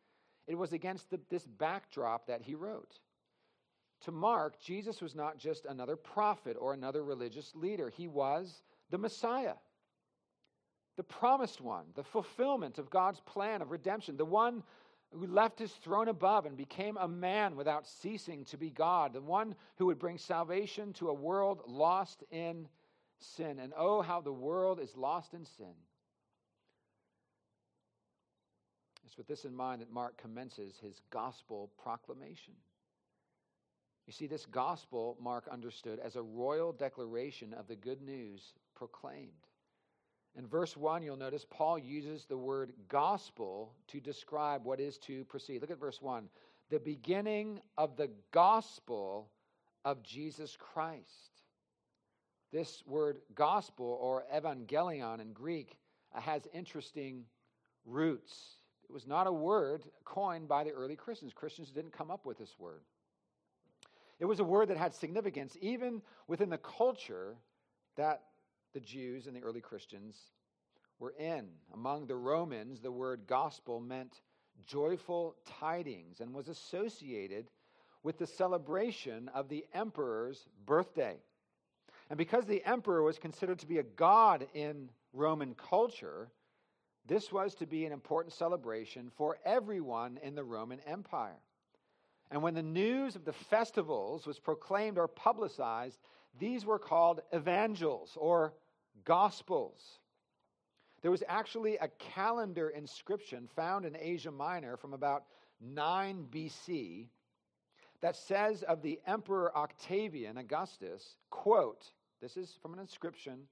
it 0.48 0.56
was 0.56 0.74
against 0.74 1.10
the, 1.10 1.20
this 1.30 1.46
backdrop 1.46 2.28
that 2.28 2.42
he 2.42 2.56
wrote. 2.56 3.00
To 4.02 4.12
Mark, 4.12 4.60
Jesus 4.60 5.02
was 5.02 5.16
not 5.16 5.38
just 5.38 5.66
another 5.66 5.96
prophet 5.96 6.56
or 6.60 6.74
another 6.74 7.04
religious 7.04 7.54
leader, 7.56 7.90
he 7.90 8.08
was 8.08 8.62
the 8.90 8.98
Messiah, 8.98 9.56
the 10.96 11.04
promised 11.04 11.62
one, 11.62 11.86
the 11.96 12.04
fulfillment 12.04 12.78
of 12.78 12.90
God's 12.90 13.20
plan 13.22 13.62
of 13.62 13.72
redemption, 13.72 14.18
the 14.18 14.26
one 14.26 14.64
who 15.12 15.28
left 15.28 15.60
his 15.60 15.72
throne 15.72 16.10
above 16.10 16.46
and 16.46 16.58
became 16.58 16.98
a 16.98 17.08
man 17.08 17.56
without 17.56 17.88
ceasing 17.88 18.46
to 18.46 18.58
be 18.58 18.70
God, 18.70 19.14
the 19.14 19.22
one 19.22 19.56
who 19.78 19.86
would 19.86 20.00
bring 20.00 20.18
salvation 20.18 20.94
to 20.94 21.10
a 21.10 21.14
world 21.14 21.62
lost 21.66 22.24
in 22.30 22.68
sin. 23.20 23.60
And 23.60 23.74
oh, 23.78 24.02
how 24.02 24.22
the 24.22 24.34
world 24.34 24.80
is 24.80 24.96
lost 24.96 25.34
in 25.34 25.46
sin. 25.46 25.74
It's 29.06 29.18
with 29.18 29.28
this 29.28 29.46
in 29.46 29.56
mind 29.56 29.82
that 29.82 29.92
Mark 29.92 30.18
commences 30.22 30.76
his 30.82 31.02
gospel 31.10 31.72
proclamation. 31.82 32.54
You 34.06 34.14
see, 34.14 34.28
this 34.28 34.46
gospel, 34.46 35.18
Mark 35.22 35.48
understood 35.52 36.00
as 36.00 36.16
a 36.16 36.22
royal 36.22 36.72
declaration 36.72 37.54
of 37.54 37.68
the 37.68 37.76
good 37.76 38.02
news 38.02 38.54
proclaimed. 38.76 39.32
In 40.38 40.46
verse 40.48 40.78
1, 40.78 41.04
you'll 41.04 41.18
notice 41.18 41.46
Paul 41.50 41.80
uses 41.80 42.26
the 42.26 42.38
word 42.38 42.72
gospel 42.90 43.74
to 43.88 44.00
describe 44.00 44.64
what 44.66 44.80
is 44.80 44.98
to 45.00 45.26
proceed. 45.26 45.62
Look 45.62 45.72
at 45.72 45.80
verse 45.80 46.02
1 46.02 46.30
the 46.70 46.80
beginning 46.80 47.62
of 47.78 47.96
the 47.96 48.10
gospel 48.32 49.30
of 49.86 50.04
Jesus 50.04 50.58
Christ. 50.60 51.32
This 52.52 52.84
word 52.86 53.20
gospel 53.36 53.98
or 54.02 54.24
evangelion 54.34 55.20
in 55.20 55.34
Greek 55.34 55.78
uh, 56.16 56.22
has 56.22 56.48
interesting 56.54 57.26
roots. 57.86 58.58
It 58.90 58.94
was 58.94 59.06
not 59.06 59.28
a 59.28 59.32
word 59.32 59.84
coined 60.06 60.48
by 60.48 60.64
the 60.64 60.72
early 60.72 60.96
Christians. 60.96 61.34
Christians 61.34 61.72
didn't 61.72 61.92
come 61.92 62.10
up 62.10 62.26
with 62.26 62.38
this 62.38 62.56
word. 62.58 62.82
It 64.20 64.26
was 64.26 64.40
a 64.40 64.46
word 64.46 64.70
that 64.70 64.78
had 64.78 64.96
significance 64.96 65.58
even 65.62 66.02
within 66.28 66.50
the 66.50 66.58
culture 66.58 67.36
that 67.98 68.24
the 68.74 68.80
Jews 68.80 69.28
and 69.28 69.36
the 69.36 69.42
early 69.42 69.62
Christians 69.62 70.18
were 71.00 71.14
in. 71.20 71.48
Among 71.74 72.08
the 72.08 72.16
Romans, 72.16 72.80
the 72.80 72.92
word 72.92 73.22
gospel 73.28 73.80
meant 73.80 74.22
joyful 74.66 75.36
tidings 75.60 76.20
and 76.22 76.34
was 76.34 76.48
associated 76.48 77.50
with 78.04 78.18
the 78.18 78.28
celebration 78.28 79.30
of 79.34 79.50
the 79.50 79.66
emperor's 79.74 80.48
birthday. 80.66 81.18
And 82.10 82.18
because 82.18 82.46
the 82.46 82.64
emperor 82.66 83.04
was 83.04 83.20
considered 83.20 83.60
to 83.60 83.68
be 83.68 83.80
a 83.80 83.84
god 83.84 84.48
in 84.54 84.90
Roman 85.14 85.56
culture, 85.56 86.30
this 87.06 87.32
was 87.32 87.56
to 87.56 87.66
be 87.66 87.86
an 87.86 87.92
important 87.92 88.34
celebration 88.34 89.12
for 89.16 89.38
everyone 89.46 90.20
in 90.24 90.36
the 90.36 90.44
Roman 90.44 90.80
Empire. 90.88 91.40
And 92.32 92.42
when 92.42 92.54
the 92.54 92.64
news 92.64 93.16
of 93.16 93.26
the 93.26 93.34
festivals 93.34 94.26
was 94.26 94.40
proclaimed 94.40 94.98
or 94.98 95.08
publicized, 95.08 96.00
these 96.40 96.66
were 96.66 96.80
called 96.80 97.22
evangels 97.34 98.18
or 98.20 98.54
gospels. 99.06 100.00
There 101.02 101.12
was 101.12 101.24
actually 101.28 101.78
a 101.78 101.88
calendar 102.00 102.70
inscription 102.70 103.48
found 103.56 103.86
in 103.86 103.96
Asia 103.96 104.32
Minor 104.32 104.76
from 104.78 104.94
about 104.94 105.24
9 105.62 106.28
BC 106.30 107.08
that 108.02 108.16
says 108.16 108.64
of 108.64 108.82
the 108.82 109.00
emperor 109.08 109.56
Octavian 109.56 110.38
Augustus, 110.38 111.16
quote, 111.30 111.92
this 112.22 112.38
is 112.38 112.58
from 112.62 112.74
an 112.74 112.80
inscription 112.80 113.48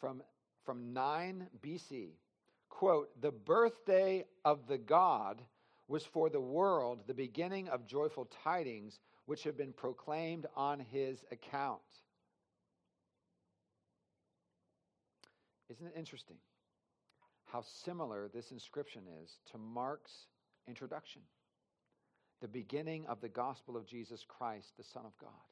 from, 0.00 0.22
from 0.64 0.92
9 0.92 1.48
BC 1.64 2.10
quote, 2.72 3.20
the 3.20 3.30
birthday 3.30 4.24
of 4.44 4.66
the 4.66 4.78
God 4.78 5.40
was 5.88 6.04
for 6.04 6.30
the 6.30 6.40
world 6.40 7.00
the 7.06 7.14
beginning 7.14 7.68
of 7.68 7.86
joyful 7.86 8.28
tidings 8.42 8.98
which 9.26 9.44
have 9.44 9.56
been 9.56 9.72
proclaimed 9.72 10.46
on 10.56 10.80
his 10.80 11.22
account. 11.30 11.80
Isn't 15.70 15.86
it 15.86 15.92
interesting 15.96 16.38
how 17.44 17.62
similar 17.84 18.28
this 18.32 18.50
inscription 18.50 19.02
is 19.22 19.36
to 19.52 19.58
Mark's 19.58 20.26
introduction? 20.66 21.22
The 22.40 22.48
beginning 22.48 23.06
of 23.06 23.20
the 23.20 23.28
gospel 23.28 23.76
of 23.76 23.86
Jesus 23.86 24.24
Christ, 24.26 24.72
the 24.76 24.82
Son 24.82 25.04
of 25.04 25.16
God. 25.20 25.51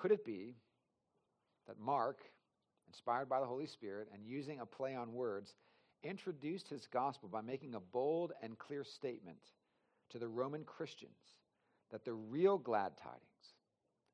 Could 0.00 0.12
it 0.12 0.24
be 0.24 0.54
that 1.66 1.78
Mark 1.78 2.18
inspired 2.86 3.28
by 3.28 3.40
the 3.40 3.46
Holy 3.46 3.66
Spirit 3.66 4.08
and 4.12 4.24
using 4.24 4.60
a 4.60 4.66
play 4.66 4.94
on 4.94 5.12
words, 5.12 5.54
introduced 6.02 6.68
his 6.68 6.86
gospel 6.92 7.28
by 7.28 7.40
making 7.40 7.74
a 7.74 7.80
bold 7.80 8.32
and 8.42 8.58
clear 8.58 8.84
statement 8.84 9.38
to 10.10 10.18
the 10.18 10.28
Roman 10.28 10.64
Christians 10.64 11.18
that 11.90 12.04
the 12.04 12.12
real 12.12 12.58
glad 12.58 12.92
tidings, 12.96 13.22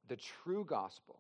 the 0.09 0.19
true 0.45 0.65
gospel, 0.65 1.19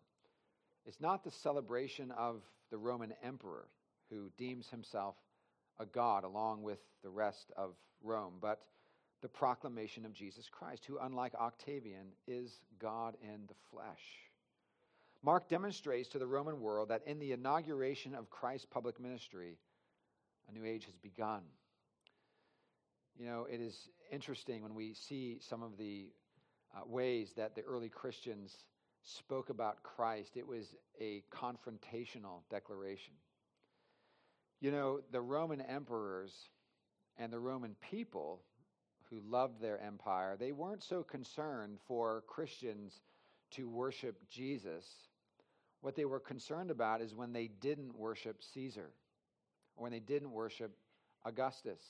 is 0.86 0.96
not 1.00 1.24
the 1.24 1.30
celebration 1.30 2.10
of 2.12 2.42
the 2.70 2.78
Roman 2.78 3.12
emperor 3.22 3.68
who 4.10 4.30
deems 4.38 4.68
himself 4.68 5.14
a 5.78 5.86
god 5.86 6.24
along 6.24 6.62
with 6.62 6.78
the 7.02 7.10
rest 7.10 7.50
of 7.56 7.74
Rome, 8.02 8.34
but 8.40 8.60
the 9.22 9.28
proclamation 9.28 10.04
of 10.04 10.12
Jesus 10.12 10.48
Christ, 10.50 10.84
who, 10.86 10.98
unlike 10.98 11.34
Octavian, 11.34 12.08
is 12.26 12.50
God 12.80 13.16
in 13.22 13.46
the 13.46 13.54
flesh. 13.70 14.31
Mark 15.24 15.48
demonstrates 15.48 16.08
to 16.10 16.18
the 16.18 16.26
Roman 16.26 16.60
world 16.60 16.88
that 16.88 17.02
in 17.06 17.18
the 17.18 17.32
inauguration 17.32 18.14
of 18.14 18.30
Christ's 18.30 18.66
public 18.70 18.98
ministry, 19.00 19.58
a 20.48 20.52
new 20.52 20.64
age 20.64 20.84
has 20.86 20.96
begun. 20.96 21.42
You 23.16 23.26
know, 23.26 23.46
it 23.50 23.60
is 23.60 23.88
interesting 24.10 24.62
when 24.62 24.74
we 24.74 24.94
see 24.94 25.38
some 25.40 25.62
of 25.62 25.76
the 25.76 26.10
uh, 26.74 26.80
ways 26.86 27.32
that 27.36 27.54
the 27.54 27.62
early 27.62 27.88
Christians 27.88 28.64
spoke 29.02 29.50
about 29.50 29.82
Christ, 29.82 30.36
it 30.36 30.46
was 30.46 30.74
a 31.00 31.22
confrontational 31.30 32.42
declaration. 32.50 33.12
You 34.60 34.70
know, 34.70 35.00
the 35.10 35.20
Roman 35.20 35.60
emperors 35.60 36.32
and 37.18 37.32
the 37.32 37.40
Roman 37.40 37.76
people 37.90 38.42
who 39.10 39.20
loved 39.28 39.60
their 39.60 39.80
empire, 39.80 40.36
they 40.38 40.52
weren't 40.52 40.82
so 40.82 41.02
concerned 41.02 41.78
for 41.86 42.22
Christians 42.26 43.02
to 43.52 43.68
worship 43.68 44.16
Jesus. 44.30 44.86
What 45.82 45.96
they 45.96 46.04
were 46.04 46.20
concerned 46.20 46.70
about 46.70 47.02
is 47.02 47.14
when 47.14 47.32
they 47.32 47.48
didn't 47.48 47.94
worship 47.96 48.42
Caesar, 48.54 48.90
or 49.76 49.82
when 49.82 49.92
they 49.92 50.00
didn't 50.00 50.30
worship 50.30 50.70
Augustus, 51.24 51.82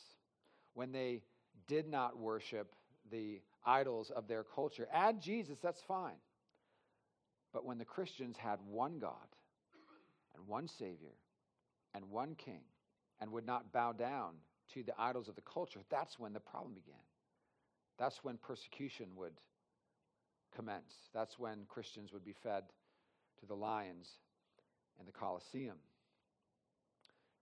when 0.75 0.93
they 0.93 1.23
did 1.69 1.87
not 1.87 2.19
worship 2.19 2.75
the 3.11 3.43
idols 3.67 4.11
of 4.11 4.27
their 4.27 4.45
culture. 4.45 4.89
Add 4.93 5.21
Jesus, 5.21 5.59
that's 5.63 5.83
fine. 5.83 6.17
But 7.53 7.67
when 7.67 7.77
the 7.77 7.85
Christians 7.85 8.39
had 8.39 8.59
one 8.67 8.99
God 8.99 9.29
and 10.35 10.47
one 10.47 10.69
Savior 10.69 11.15
and 11.95 12.11
one 12.11 12.35
King 12.35 12.63
and 13.21 13.31
would 13.31 13.47
not 13.47 13.73
bow 13.73 13.93
down 13.93 14.33
to 14.73 14.83
the 14.83 14.95
idols 14.99 15.29
of 15.29 15.35
the 15.35 15.43
culture, 15.43 15.81
that's 15.91 16.19
when 16.19 16.33
the 16.33 16.41
problem 16.41 16.73
began. 16.73 16.99
That's 17.99 18.25
when 18.25 18.39
persecution 18.39 19.09
would 19.17 19.35
commence. 20.57 20.95
That's 21.13 21.39
when 21.39 21.67
Christians 21.69 22.11
would 22.15 22.25
be 22.25 22.35
fed 22.43 22.65
to 23.43 23.47
the 23.47 23.55
lions 23.55 24.09
and 24.99 25.07
the 25.07 25.13
Colosseum. 25.13 25.77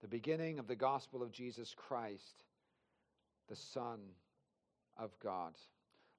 The 0.01 0.07
beginning 0.07 0.57
of 0.57 0.67
the 0.67 0.75
gospel 0.75 1.21
of 1.21 1.31
Jesus 1.31 1.75
Christ, 1.77 2.43
the 3.47 3.55
Son 3.55 3.99
of 4.97 5.11
God. 5.23 5.53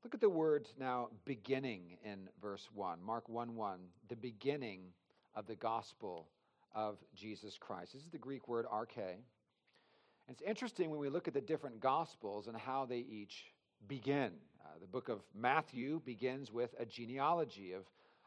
Look 0.05 0.15
at 0.15 0.21
the 0.21 0.31
word 0.31 0.69
now, 0.79 1.09
beginning 1.25 1.99
in 2.05 2.29
verse 2.41 2.69
1. 2.75 3.03
Mark 3.05 3.29
1 3.29 3.57
1, 3.57 3.81
the 4.09 4.17
beginning 4.17 4.83
of 5.35 5.49
the 5.49 5.57
gospel 5.57 6.29
of 6.75 6.99
Jesus 7.17 7.59
Christ. 7.59 7.93
This 7.93 8.03
is 8.03 8.11
the 8.11 8.19
Greek 8.19 8.47
word 8.47 8.67
arche. 8.73 9.17
It's 10.29 10.43
interesting 10.43 10.91
when 10.91 11.01
we 11.01 11.09
look 11.09 11.27
at 11.27 11.35
the 11.35 11.41
different 11.41 11.81
gospels 11.81 12.47
and 12.47 12.57
how 12.57 12.87
they 12.87 12.99
each 12.99 13.47
begin. 13.89 14.31
Uh, 14.65 14.79
the 14.81 14.87
book 14.87 15.09
of 15.09 15.21
Matthew 15.35 16.01
begins 16.05 16.53
with 16.53 16.73
a 16.79 16.85
genealogy 16.85 17.73
of, 17.73 17.83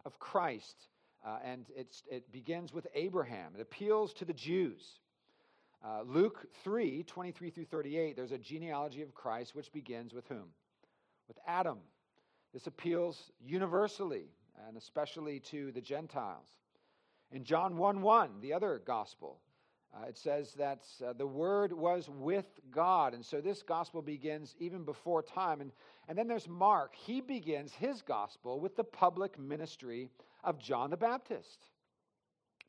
of 0.06 0.20
Christ, 0.20 0.88
uh, 1.26 1.38
and 1.44 1.66
it 1.76 2.32
begins 2.32 2.74
with 2.74 2.88
Abraham. 2.96 3.54
It 3.56 3.62
appeals 3.62 4.14
to 4.16 4.26
the 4.26 4.34
Jews. 4.34 5.00
Uh, 5.84 6.02
Luke 6.06 6.48
3 6.64 7.04
23 7.04 7.50
through 7.52 7.66
38, 7.66 8.16
there's 8.16 8.32
a 8.32 8.38
genealogy 8.38 9.02
of 9.04 9.14
Christ 9.14 9.54
which 9.54 9.72
begins 9.72 10.14
with 10.14 10.28
whom? 10.28 10.50
With 11.28 11.38
Adam. 11.48 11.78
This 12.54 12.68
appeals 12.68 13.32
universally 13.40 14.30
and 14.68 14.78
especially 14.78 15.40
to 15.52 15.72
the 15.72 15.82
Gentiles. 15.82 16.48
In 17.32 17.44
John 17.44 17.78
1 17.78 18.02
1, 18.02 18.30
the 18.42 18.54
other 18.54 18.82
gospel, 18.86 19.40
uh, 19.96 20.08
it 20.08 20.18
says 20.18 20.54
that 20.56 20.86
uh, 21.06 21.14
the 21.14 21.26
Word 21.26 21.72
was 21.72 22.10
with 22.10 22.46
God. 22.72 23.14
And 23.14 23.24
so 23.24 23.40
this 23.40 23.64
gospel 23.64 24.02
begins 24.02 24.56
even 24.60 24.84
before 24.84 25.22
time. 25.22 25.62
And, 25.62 25.72
and 26.08 26.18
then 26.18 26.28
there's 26.28 26.50
Mark. 26.50 26.96
He 26.96 27.22
begins 27.22 27.74
his 27.74 28.02
gospel 28.02 28.60
with 28.60 28.76
the 28.76 28.84
public 28.84 29.40
ministry 29.40 30.10
of 30.44 30.60
John 30.60 30.90
the 30.90 30.98
Baptist, 30.98 31.70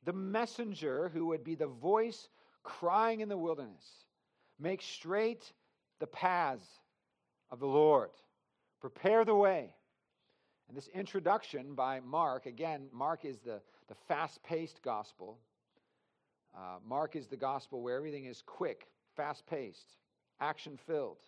the 0.04 0.12
messenger 0.12 1.10
who 1.12 1.26
would 1.26 1.42
be 1.42 1.54
the 1.54 1.66
voice 1.66 2.28
crying 2.62 3.20
in 3.20 3.28
the 3.28 3.36
wilderness 3.36 4.06
Make 4.58 4.82
straight 4.82 5.52
the 5.98 6.06
paths 6.06 6.66
of 7.50 7.60
the 7.60 7.66
Lord, 7.66 8.10
prepare 8.80 9.24
the 9.24 9.34
way. 9.34 9.70
And 10.68 10.76
this 10.76 10.88
introduction 10.88 11.74
by 11.74 12.00
Mark, 12.00 12.46
again, 12.46 12.88
Mark 12.92 13.24
is 13.24 13.38
the, 13.38 13.60
the 13.88 13.94
fast 14.08 14.42
paced 14.42 14.82
gospel. 14.82 15.38
Uh, 16.56 16.78
Mark 16.86 17.16
is 17.16 17.26
the 17.26 17.36
gospel 17.36 17.82
where 17.82 17.96
everything 17.96 18.24
is 18.24 18.42
quick, 18.46 18.88
fast 19.14 19.46
paced, 19.46 19.96
action 20.40 20.78
filled. 20.86 21.18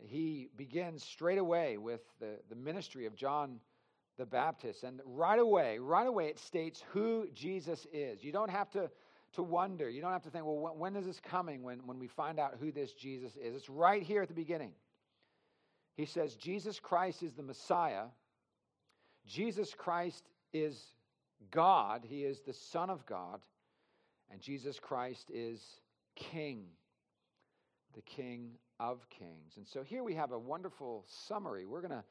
He 0.00 0.48
begins 0.56 1.02
straight 1.02 1.38
away 1.38 1.76
with 1.76 2.02
the, 2.20 2.38
the 2.48 2.54
ministry 2.54 3.06
of 3.06 3.16
John 3.16 3.58
the 4.16 4.26
Baptist. 4.26 4.84
And 4.84 5.00
right 5.04 5.38
away, 5.38 5.78
right 5.78 6.06
away, 6.06 6.26
it 6.26 6.38
states 6.38 6.84
who 6.92 7.28
Jesus 7.34 7.86
is. 7.92 8.22
You 8.22 8.32
don't 8.32 8.50
have 8.50 8.70
to, 8.70 8.90
to 9.32 9.42
wonder. 9.42 9.88
You 9.88 10.00
don't 10.00 10.12
have 10.12 10.22
to 10.24 10.30
think, 10.30 10.44
well, 10.44 10.58
when, 10.58 10.78
when 10.78 10.96
is 10.96 11.06
this 11.06 11.20
coming 11.20 11.62
when, 11.62 11.78
when 11.86 11.98
we 11.98 12.06
find 12.06 12.38
out 12.38 12.56
who 12.60 12.70
this 12.70 12.92
Jesus 12.92 13.36
is? 13.36 13.54
It's 13.54 13.68
right 13.70 14.02
here 14.02 14.22
at 14.22 14.28
the 14.28 14.34
beginning. 14.34 14.72
He 15.96 16.04
says, 16.04 16.34
Jesus 16.36 16.78
Christ 16.78 17.22
is 17.22 17.32
the 17.32 17.42
Messiah. 17.42 18.04
Jesus 19.26 19.74
Christ 19.76 20.24
is 20.52 20.80
God. 21.50 22.04
He 22.08 22.24
is 22.24 22.40
the 22.40 22.52
Son 22.52 22.90
of 22.90 23.04
God. 23.06 23.40
And 24.30 24.40
Jesus 24.40 24.78
Christ 24.78 25.30
is 25.32 25.62
King, 26.14 26.64
the 27.94 28.02
King 28.02 28.50
of 28.78 29.08
Kings. 29.08 29.56
And 29.56 29.66
so 29.66 29.82
here 29.82 30.04
we 30.04 30.14
have 30.14 30.32
a 30.32 30.38
wonderful 30.38 31.04
summary. 31.06 31.64
We're 31.64 31.80
going 31.80 31.92
to 31.92 32.04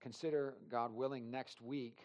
consider, 0.00 0.54
God 0.70 0.92
willing, 0.92 1.30
next 1.30 1.60
week 1.60 1.98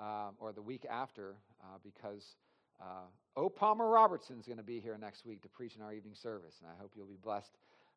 uh, 0.00 0.30
or 0.38 0.52
the 0.52 0.62
week 0.62 0.86
after, 0.88 1.34
uh, 1.62 1.78
because 1.82 2.36
uh, 2.80 3.06
O. 3.36 3.48
Palmer 3.48 3.88
Robertson 3.88 4.38
is 4.38 4.46
going 4.46 4.58
to 4.58 4.64
be 4.64 4.80
here 4.80 4.96
next 4.98 5.24
week 5.24 5.42
to 5.42 5.48
preach 5.48 5.76
in 5.76 5.82
our 5.82 5.92
evening 5.92 6.14
service, 6.14 6.56
and 6.60 6.70
I 6.70 6.80
hope 6.80 6.92
you'll 6.96 7.06
be 7.06 7.18
blessed 7.22 7.52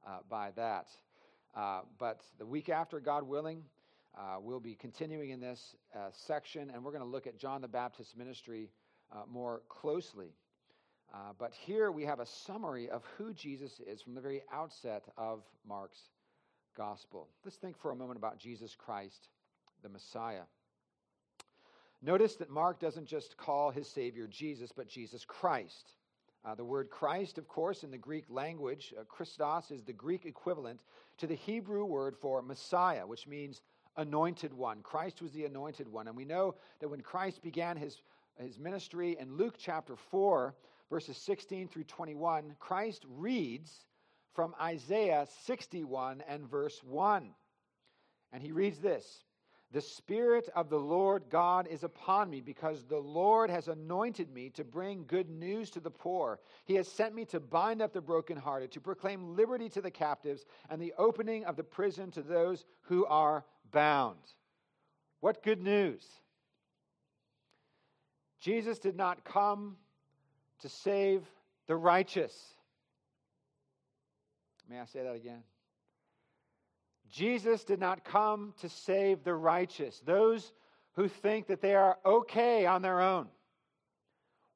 uh, 0.05 0.19
by 0.29 0.51
that. 0.55 0.87
Uh, 1.55 1.81
but 1.99 2.21
the 2.37 2.45
week 2.45 2.69
after, 2.69 2.99
God 2.99 3.23
willing, 3.23 3.63
uh, 4.17 4.37
we'll 4.39 4.59
be 4.59 4.75
continuing 4.75 5.29
in 5.29 5.39
this 5.39 5.75
uh, 5.95 6.09
section, 6.11 6.69
and 6.69 6.83
we're 6.83 6.91
going 6.91 7.03
to 7.03 7.09
look 7.09 7.27
at 7.27 7.37
John 7.37 7.61
the 7.61 7.67
Baptist's 7.67 8.15
ministry 8.15 8.69
more 9.31 9.61
closely. 9.69 10.33
Uh, 11.15 11.32
but 11.39 11.54
here 11.54 11.91
we 11.91 12.04
have 12.04 12.19
a 12.19 12.25
summary 12.25 12.89
of 12.89 13.01
who 13.17 13.34
Jesus 13.34 13.80
is 13.88 14.01
from 14.01 14.15
the 14.15 14.21
very 14.21 14.43
outset 14.51 15.06
of 15.17 15.43
Mark's 15.65 16.10
gospel. 16.75 17.30
Let's 17.45 17.56
think 17.56 17.78
for 17.78 17.91
a 17.91 17.95
moment 17.95 18.17
about 18.17 18.38
Jesus 18.38 18.75
Christ, 18.75 19.30
the 19.82 19.88
Messiah. 19.88 20.41
Notice 22.01 22.36
that 22.36 22.49
Mark 22.49 22.82
doesn't 22.82 23.06
just 23.06 23.38
call 23.38 23.71
his 23.71 23.88
Savior 23.88 24.28
Jesus, 24.28 24.73
but 24.75 24.89
Jesus 24.89 25.23
Christ. 25.23 25.93
Uh, 26.43 26.54
the 26.54 26.65
word 26.65 26.89
Christ, 26.89 27.38
of 27.38 27.47
course, 27.47 27.86
in 27.86 27.91
the 27.91 27.97
Greek 27.97 28.25
language, 28.28 28.93
uh, 28.99 29.06
Christos, 29.06 29.71
is 29.71 29.84
the 29.84 29.93
Greek 29.93 30.25
equivalent 30.25 30.82
to 31.17 31.28
the 31.28 31.36
Hebrew 31.36 31.86
word 31.86 32.17
for 32.17 32.41
Messiah, 32.41 33.08
which 33.08 33.25
means 33.25 33.62
anointed 33.95 34.54
one. 34.54 34.82
Christ 34.82 35.21
was 35.21 35.32
the 35.32 35.45
anointed 35.45 35.88
one. 35.88 36.10
And 36.10 36.17
we 36.17 36.25
know 36.25 36.56
that 36.82 36.89
when 36.89 37.01
Christ 37.01 37.41
began 37.41 37.78
his, 37.78 38.01
his 38.38 38.60
ministry 38.60 39.15
in 39.17 39.38
Luke 39.38 39.56
chapter 39.58 39.95
4, 39.95 40.54
verses 40.89 41.17
16 41.17 41.67
through 41.67 41.84
21, 41.86 42.56
Christ 42.60 43.06
reads 43.17 43.86
from 44.34 44.54
Isaiah 44.62 45.28
61 45.45 46.24
and 46.28 46.50
verse 46.50 46.82
1. 46.84 47.30
And 48.34 48.43
he 48.43 48.52
reads 48.52 48.80
this 48.80 49.24
The 49.71 49.82
Spirit 49.82 50.50
of 50.56 50.69
the 50.69 50.80
Lord 50.80 51.24
God 51.30 51.67
is 51.67 51.84
upon 51.84 52.30
me, 52.30 52.41
because 52.41 52.84
the 52.84 53.00
Lord 53.00 53.50
has 53.50 53.67
anointed 53.67 54.32
me 54.34 54.50
to 54.52 54.63
bring 54.63 55.06
good 55.08 55.30
news 55.30 55.69
to 55.71 55.80
the 55.80 55.89
poor. 55.89 56.39
He 56.65 56.76
has 56.76 56.88
sent 56.88 57.15
me 57.15 57.26
to 57.26 57.39
bind 57.39 57.82
up 57.82 57.93
the 57.93 58.02
brokenhearted, 58.02 58.71
to 58.74 58.82
proclaim 58.82 59.36
liberty 59.36 59.69
to 59.69 59.82
the 59.82 59.91
captives, 59.91 60.45
and 60.69 60.82
the 60.82 60.93
opening 60.98 61.45
of 61.45 61.56
the 61.56 61.63
prison 61.63 62.12
to 62.12 62.21
those 62.21 62.65
who 62.82 63.06
are 63.06 63.45
bound. 63.71 64.19
What 65.21 65.43
good 65.43 65.62
news! 65.62 66.06
Jesus 68.39 68.78
did 68.78 68.95
not 68.95 69.24
come 69.24 69.78
to 70.61 70.69
save 70.69 71.23
the 71.67 71.75
righteous. 71.75 72.33
May 74.69 74.79
I 74.79 74.85
say 74.85 75.03
that 75.03 75.15
again? 75.15 75.43
Jesus 77.09 77.63
did 77.63 77.79
not 77.79 78.03
come 78.03 78.53
to 78.61 78.69
save 78.69 79.23
the 79.23 79.33
righteous, 79.33 80.01
those 80.05 80.51
who 80.93 81.07
think 81.07 81.47
that 81.47 81.61
they 81.61 81.75
are 81.75 81.97
okay 82.05 82.65
on 82.65 82.81
their 82.81 83.01
own, 83.01 83.27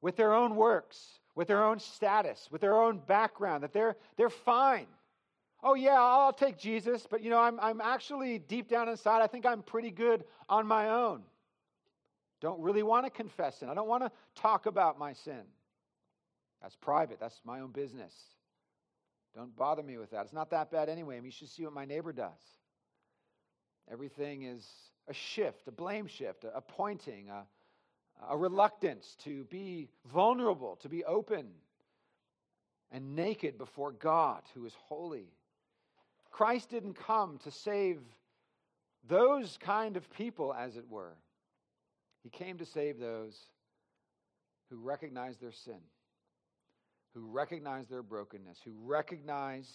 with 0.00 0.16
their 0.16 0.34
own 0.34 0.56
works, 0.56 1.20
with 1.34 1.48
their 1.48 1.64
own 1.64 1.78
status, 1.78 2.48
with 2.50 2.60
their 2.60 2.80
own 2.80 2.98
background, 3.06 3.62
that 3.62 3.72
they're, 3.72 3.96
they're 4.16 4.30
fine. 4.30 4.86
Oh, 5.62 5.74
yeah, 5.74 6.00
I'll 6.00 6.32
take 6.32 6.58
Jesus, 6.58 7.06
but 7.08 7.22
you 7.22 7.30
know, 7.30 7.38
I'm, 7.38 7.60
I'm 7.60 7.80
actually 7.80 8.38
deep 8.38 8.68
down 8.68 8.88
inside, 8.88 9.22
I 9.22 9.26
think 9.26 9.46
I'm 9.46 9.62
pretty 9.62 9.90
good 9.90 10.24
on 10.48 10.66
my 10.66 10.88
own. 10.88 11.22
Don't 12.40 12.60
really 12.60 12.82
want 12.82 13.04
to 13.04 13.10
confess 13.10 13.62
it. 13.62 13.68
I 13.68 13.74
don't 13.74 13.88
want 13.88 14.02
to 14.02 14.10
talk 14.34 14.66
about 14.66 14.98
my 14.98 15.12
sin. 15.12 15.42
That's 16.62 16.76
private. 16.76 17.18
That's 17.18 17.40
my 17.44 17.60
own 17.60 17.70
business. 17.70 18.12
Don't 19.34 19.54
bother 19.56 19.82
me 19.82 19.96
with 19.96 20.10
that. 20.10 20.24
It's 20.24 20.32
not 20.32 20.50
that 20.50 20.70
bad 20.70 20.88
anyway. 20.88 21.16
I 21.16 21.20
mean, 21.20 21.26
you 21.26 21.30
should 21.30 21.48
see 21.48 21.64
what 21.64 21.72
my 21.72 21.84
neighbor 21.84 22.12
does. 22.12 22.40
Everything 23.90 24.42
is 24.42 24.66
a 25.08 25.14
shift, 25.14 25.66
a 25.68 25.72
blame 25.72 26.06
shift, 26.06 26.44
a, 26.44 26.60
pointing, 26.60 27.28
a, 27.28 27.44
a 28.28 28.36
reluctance 28.36 29.16
to 29.24 29.44
be 29.44 29.88
vulnerable, 30.12 30.76
to 30.82 30.88
be 30.88 31.04
open 31.04 31.46
and 32.92 33.14
naked 33.14 33.56
before 33.56 33.92
God 33.92 34.42
who 34.54 34.66
is 34.66 34.74
holy. 34.88 35.28
Christ 36.30 36.70
didn't 36.70 36.94
come 36.94 37.38
to 37.44 37.50
save 37.50 38.00
those 39.08 39.58
kind 39.60 39.96
of 39.96 40.10
people, 40.10 40.52
as 40.52 40.76
it 40.76 40.84
were. 40.88 41.14
He 42.22 42.30
came 42.30 42.58
to 42.58 42.66
save 42.66 42.98
those 42.98 43.36
who 44.68 44.76
recognize 44.76 45.38
their 45.38 45.52
sin 45.52 45.80
who 47.14 47.26
recognize 47.26 47.88
their 47.88 48.02
brokenness, 48.02 48.58
who 48.64 48.72
recognize 48.84 49.68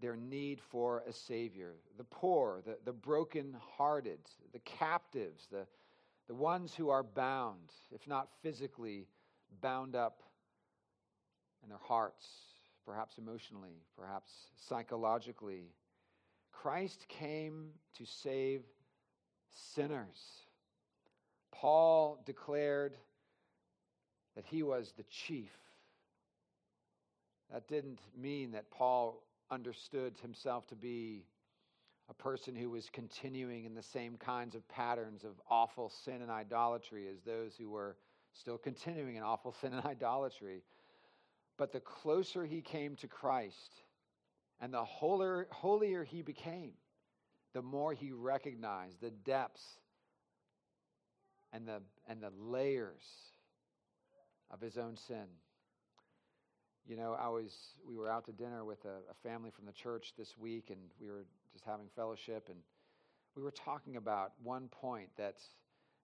their 0.00 0.16
need 0.16 0.60
for 0.70 1.02
a 1.08 1.12
Savior. 1.12 1.74
The 1.98 2.04
poor, 2.04 2.62
the, 2.64 2.76
the 2.84 2.92
broken-hearted, 2.92 4.18
the 4.52 4.58
captives, 4.60 5.46
the, 5.50 5.66
the 6.26 6.34
ones 6.34 6.74
who 6.74 6.88
are 6.88 7.02
bound, 7.02 7.70
if 7.92 8.06
not 8.08 8.28
physically, 8.42 9.06
bound 9.60 9.94
up 9.94 10.22
in 11.62 11.68
their 11.68 11.78
hearts, 11.78 12.26
perhaps 12.84 13.18
emotionally, 13.18 13.82
perhaps 13.96 14.30
psychologically. 14.68 15.70
Christ 16.52 17.06
came 17.08 17.68
to 17.98 18.04
save 18.04 18.62
sinners. 19.74 20.18
Paul 21.52 22.20
declared 22.26 22.96
that 24.34 24.44
he 24.44 24.62
was 24.62 24.92
the 24.96 25.04
chief. 25.04 25.52
That 27.54 27.68
didn't 27.68 28.00
mean 28.18 28.50
that 28.50 28.68
Paul 28.72 29.22
understood 29.48 30.18
himself 30.20 30.66
to 30.66 30.74
be 30.74 31.24
a 32.10 32.14
person 32.14 32.56
who 32.56 32.68
was 32.68 32.90
continuing 32.90 33.64
in 33.64 33.76
the 33.76 33.82
same 33.82 34.16
kinds 34.16 34.56
of 34.56 34.66
patterns 34.68 35.22
of 35.22 35.40
awful 35.48 35.88
sin 35.88 36.20
and 36.20 36.32
idolatry 36.32 37.06
as 37.06 37.22
those 37.22 37.54
who 37.56 37.70
were 37.70 37.96
still 38.32 38.58
continuing 38.58 39.14
in 39.14 39.22
awful 39.22 39.54
sin 39.60 39.72
and 39.72 39.84
idolatry. 39.86 40.64
But 41.56 41.70
the 41.72 41.78
closer 41.78 42.44
he 42.44 42.60
came 42.60 42.96
to 42.96 43.06
Christ 43.06 43.82
and 44.60 44.74
the 44.74 44.84
holier, 44.84 45.46
holier 45.52 46.02
he 46.02 46.22
became, 46.22 46.72
the 47.52 47.62
more 47.62 47.92
he 47.92 48.10
recognized 48.10 49.00
the 49.00 49.12
depths 49.12 49.78
and 51.52 51.68
the, 51.68 51.82
and 52.08 52.20
the 52.20 52.32
layers 52.36 53.04
of 54.50 54.60
his 54.60 54.76
own 54.76 54.96
sin. 54.96 55.28
You 56.86 56.96
know, 56.96 57.16
I 57.18 57.28
was 57.28 57.50
we 57.88 57.96
were 57.96 58.10
out 58.10 58.26
to 58.26 58.32
dinner 58.32 58.64
with 58.64 58.84
a, 58.84 59.10
a, 59.10 59.14
family 59.22 59.50
from 59.50 59.64
the 59.64 59.72
church 59.72 60.12
this 60.18 60.36
week, 60.36 60.68
and 60.68 60.78
we 61.00 61.08
were 61.10 61.24
just 61.52 61.64
having 61.64 61.86
fellowship, 61.96 62.48
and 62.50 62.58
we 63.34 63.42
were 63.42 63.50
talking 63.50 63.96
about 63.96 64.32
one 64.42 64.68
point 64.68 65.08
that 65.16 65.36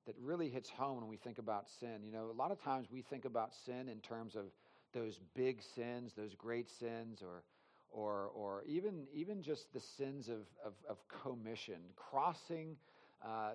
that 0.07 0.15
really 0.19 0.49
hits 0.49 0.71
home 0.71 0.97
when 0.97 1.07
we 1.07 1.19
think 1.19 1.39
about 1.39 1.67
sin. 1.81 2.03
You 2.03 2.13
know, 2.13 2.31
a 2.31 2.33
lot 2.33 2.51
of 2.51 2.63
times 2.63 2.89
we 2.91 3.03
think 3.03 3.27
about 3.27 3.53
sin 3.67 3.91
in 3.91 4.01
terms 4.01 4.37
of 4.37 4.47
those 4.95 5.21
big 5.35 5.63
sins, 5.75 6.13
those 6.17 6.35
great 6.35 6.71
sins, 6.71 7.21
or 7.23 7.43
or 7.91 8.31
or 8.35 8.65
even 8.67 9.07
even 9.13 9.43
just 9.43 9.71
the 9.75 9.81
sins 9.81 10.31
of 10.31 10.47
of, 10.65 10.73
of 10.89 10.97
commission, 11.23 11.81
crossing 11.95 12.77
uh, 13.23 13.51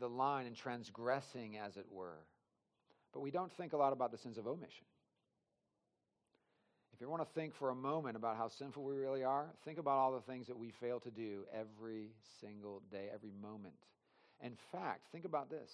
the 0.00 0.08
line 0.08 0.46
and 0.46 0.54
transgressing, 0.54 1.56
as 1.56 1.78
it 1.78 1.86
were. 1.90 2.26
But 3.14 3.20
we 3.20 3.30
don't 3.30 3.50
think 3.52 3.72
a 3.72 3.78
lot 3.78 3.94
about 3.94 4.12
the 4.12 4.18
sins 4.18 4.36
of 4.36 4.46
omission. 4.46 4.84
If 6.98 7.02
you 7.02 7.10
want 7.10 7.22
to 7.22 7.32
think 7.40 7.54
for 7.54 7.70
a 7.70 7.76
moment 7.76 8.16
about 8.16 8.36
how 8.36 8.48
sinful 8.48 8.82
we 8.82 8.96
really 8.96 9.22
are, 9.22 9.46
think 9.64 9.78
about 9.78 9.98
all 9.98 10.10
the 10.10 10.20
things 10.20 10.48
that 10.48 10.58
we 10.58 10.72
fail 10.80 10.98
to 10.98 11.12
do 11.12 11.44
every 11.54 12.10
single 12.40 12.82
day, 12.90 13.06
every 13.14 13.30
moment. 13.40 13.76
In 14.42 14.56
fact, 14.72 15.06
think 15.12 15.24
about 15.24 15.48
this. 15.48 15.70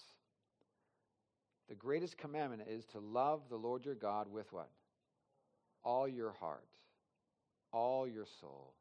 The 1.70 1.76
greatest 1.76 2.18
commandment 2.18 2.64
is 2.68 2.84
to 2.92 3.00
love 3.00 3.40
the 3.48 3.56
Lord 3.56 3.86
your 3.86 3.94
God 3.94 4.30
with 4.30 4.52
what? 4.52 4.68
All 5.82 6.06
your 6.06 6.32
heart, 6.32 6.68
all 7.72 8.06
your 8.06 8.26
soul, 8.42 8.74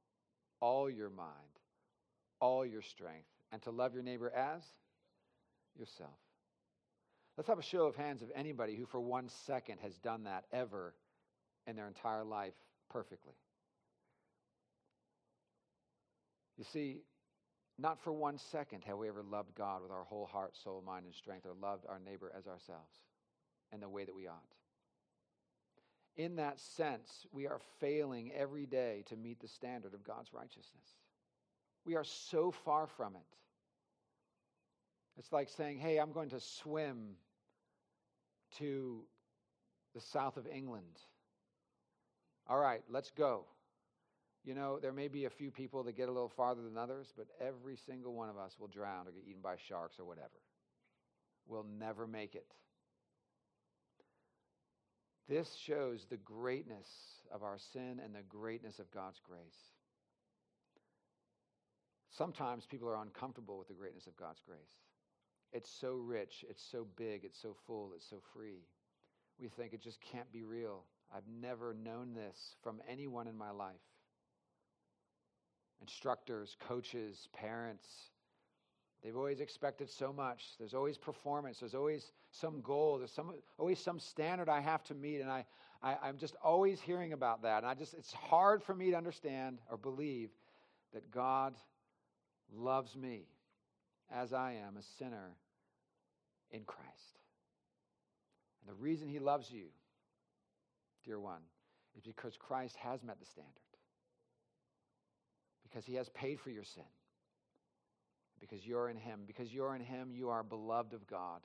all 0.60 0.90
your 0.90 1.10
mind, 1.10 1.30
all 2.42 2.66
your 2.66 2.82
strength, 2.82 3.30
and 3.54 3.62
to 3.62 3.72
love 3.72 3.94
your 3.94 4.04
neighbor 4.04 4.30
as 4.36 4.64
yourself. 5.80 6.10
Let's 7.38 7.48
have 7.48 7.60
a 7.60 7.64
show 7.64 7.86
of 7.86 7.96
hands 7.96 8.22
of 8.22 8.34
anybody 8.36 8.76
who, 8.76 8.86
for 8.86 9.00
one 9.00 9.30
second, 9.46 9.78
has 9.82 9.98
done 10.00 10.26
that 10.26 10.44
ever 10.52 10.94
in 11.68 11.76
their 11.76 11.88
entire 11.88 12.24
life 12.24 12.54
perfectly. 12.90 13.34
You 16.58 16.64
see, 16.64 17.02
not 17.80 18.00
for 18.00 18.14
one 18.14 18.38
second 18.38 18.84
have 18.84 18.98
we 18.98 19.08
ever 19.08 19.24
loved 19.24 19.56
God 19.56 19.82
with 19.82 19.92
our 19.92 20.04
whole 20.04 20.26
heart, 20.26 20.56
soul, 20.56 20.84
mind, 20.86 21.06
and 21.06 21.16
strength, 21.16 21.46
or 21.46 21.54
loved 21.60 21.86
our 21.90 22.00
neighbor 22.00 22.32
as 22.38 22.48
ourselves 22.48 23.00
in 23.74 23.80
the 23.80 23.90
way 23.90 24.06
that 24.06 24.16
we 24.16 24.28
ought. 24.28 24.44
In 26.16 26.36
that 26.36 26.60
sense, 26.60 27.26
we 27.32 27.48
are 27.48 27.60
failing 27.80 28.32
every 28.34 28.68
day 28.68 29.04
to 29.08 29.16
meet 29.16 29.40
the 29.40 29.48
standard 29.48 29.96
of 29.96 30.04
God's 30.04 30.32
righteousness. 30.32 30.98
We 31.86 31.96
are 31.96 32.04
so 32.04 32.52
far 32.52 32.86
from 32.86 33.16
it. 33.16 33.38
It's 35.18 35.32
like 35.32 35.50
saying, 35.50 35.80
hey, 35.80 35.98
I'm 35.98 36.12
going 36.12 36.30
to 36.30 36.40
swim 36.40 37.16
to 38.58 39.04
the 39.96 40.02
south 40.02 40.38
of 40.38 40.48
England 40.48 41.00
all 42.48 42.58
right, 42.58 42.82
let's 42.90 43.12
go. 43.12 43.46
You 44.44 44.54
know, 44.54 44.78
there 44.82 44.92
may 44.92 45.08
be 45.08 45.26
a 45.26 45.30
few 45.30 45.52
people 45.52 45.84
that 45.84 45.96
get 45.96 46.10
a 46.10 46.12
little 46.12 46.30
farther 46.36 46.62
than 46.62 46.78
others, 46.78 47.14
but 47.16 47.28
every 47.40 47.78
single 47.78 48.14
one 48.14 48.30
of 48.30 48.38
us 48.38 48.58
will 48.60 48.68
drown 48.68 49.08
or 49.08 49.12
get 49.12 49.24
eaten 49.28 49.42
by 49.42 49.56
sharks 49.56 50.00
or 50.00 50.06
whatever. 50.06 50.30
We'll 51.48 51.66
never 51.80 52.06
make 52.06 52.36
it. 52.36 52.48
This 55.30 55.56
shows 55.56 56.06
the 56.10 56.18
greatness 56.18 56.88
of 57.34 57.44
our 57.44 57.58
sin 57.58 58.02
and 58.04 58.14
the 58.14 58.24
greatness 58.28 58.80
of 58.80 58.92
God's 58.92 59.22
grace. 59.26 59.72
Sometimes 62.12 62.66
people 62.66 62.90
are 62.90 63.02
uncomfortable 63.02 63.58
with 63.58 63.70
the 63.70 63.74
greatness 63.74 64.06
of 64.06 64.18
God's 64.18 64.42
grace. 64.46 64.60
It's 65.54 65.70
so 65.70 65.96
rich, 65.96 66.44
it's 66.50 66.64
so 66.72 66.86
big, 66.98 67.24
it's 67.24 67.42
so 67.42 67.56
full, 67.66 67.94
it's 67.96 68.10
so 68.10 68.18
free. 68.34 68.66
We 69.40 69.48
think 69.48 69.74
it 69.74 69.82
just 69.82 70.02
can't 70.02 70.32
be 70.32 70.44
real. 70.44 70.84
I've 71.16 71.28
never 71.42 71.74
known 71.74 72.14
this 72.14 72.56
from 72.64 72.82
anyone 72.90 73.28
in 73.28 73.38
my 73.38 73.52
life. 73.52 73.76
Instructors, 75.82 76.56
coaches, 76.68 77.28
parents, 77.34 77.88
they've 79.04 79.16
always 79.16 79.40
expected 79.40 79.90
so 79.90 80.12
much. 80.12 80.44
There's 80.58 80.74
always 80.74 80.98
performance, 80.98 81.60
there's 81.60 81.76
always 81.76 82.12
some 82.32 82.62
goal, 82.62 82.98
there's 82.98 83.12
some, 83.12 83.34
always 83.58 83.80
some 83.80 84.00
standard 84.00 84.50
I 84.50 84.62
have 84.62 84.84
to 84.86 84.96
meet. 84.96 85.22
And 85.22 85.30
I, 85.30 85.46
I, 85.84 85.98
I'm 86.02 86.18
just 86.18 86.36
always 86.44 86.82
hearing 86.82 87.14
about 87.14 87.44
that. 87.44 87.58
And 87.58 87.68
I 87.68 87.76
just, 87.76 87.94
it's 87.94 88.14
hard 88.14 88.64
for 88.64 88.74
me 88.74 88.92
to 88.92 88.98
understand 88.98 89.60
or 89.70 89.78
believe 89.78 90.30
that 90.94 91.12
God 91.12 91.54
loves 92.56 92.96
me 92.96 93.28
as 94.12 94.34
I 94.34 94.54
am, 94.66 94.78
a 94.78 94.84
sinner 94.98 95.36
in 96.52 96.62
Christ. 96.64 97.20
And 98.62 98.76
the 98.76 98.82
reason 98.82 99.08
he 99.10 99.20
loves 99.20 99.52
you 99.52 99.66
dear 101.06 101.20
one, 101.20 101.42
is 101.98 102.04
because 102.04 102.36
Christ 102.38 102.76
has 102.78 103.04
met 103.04 103.20
the 103.20 103.26
standard. 103.26 103.52
Because 105.64 105.86
he 105.86 105.96
has 105.96 106.10
paid 106.10 106.40
for 106.40 106.50
your 106.50 106.64
sin. 106.64 106.84
Because 108.40 108.66
you're 108.66 108.90
in 108.90 108.98
him. 108.98 109.22
Because 109.26 109.54
you're 109.54 109.76
in 109.76 109.82
him, 109.82 110.12
you 110.14 110.30
are 110.30 110.44
beloved 110.44 110.94
of 110.94 111.08
God. 111.08 111.42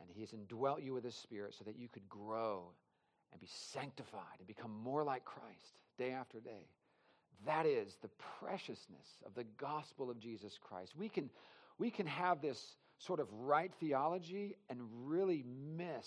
And 0.00 0.08
he 0.12 0.20
has 0.20 0.32
indwelt 0.32 0.82
you 0.82 0.94
with 0.94 1.04
his 1.04 1.14
spirit 1.14 1.54
so 1.58 1.64
that 1.64 1.78
you 1.78 1.88
could 1.88 2.08
grow 2.08 2.70
and 3.32 3.40
be 3.40 3.48
sanctified 3.72 4.38
and 4.38 4.46
become 4.46 4.72
more 4.82 5.04
like 5.04 5.24
Christ 5.24 5.78
day 5.98 6.12
after 6.12 6.40
day. 6.40 6.68
That 7.46 7.66
is 7.66 7.96
the 8.02 8.10
preciousness 8.40 9.06
of 9.26 9.34
the 9.34 9.44
gospel 9.58 10.10
of 10.10 10.18
Jesus 10.18 10.58
Christ. 10.60 10.92
We 10.96 11.08
can, 11.08 11.30
we 11.78 11.90
can 11.90 12.06
have 12.06 12.40
this 12.40 12.76
sort 12.98 13.20
of 13.20 13.28
right 13.32 13.70
theology 13.78 14.56
and 14.68 14.80
really 15.04 15.44
miss 15.76 16.06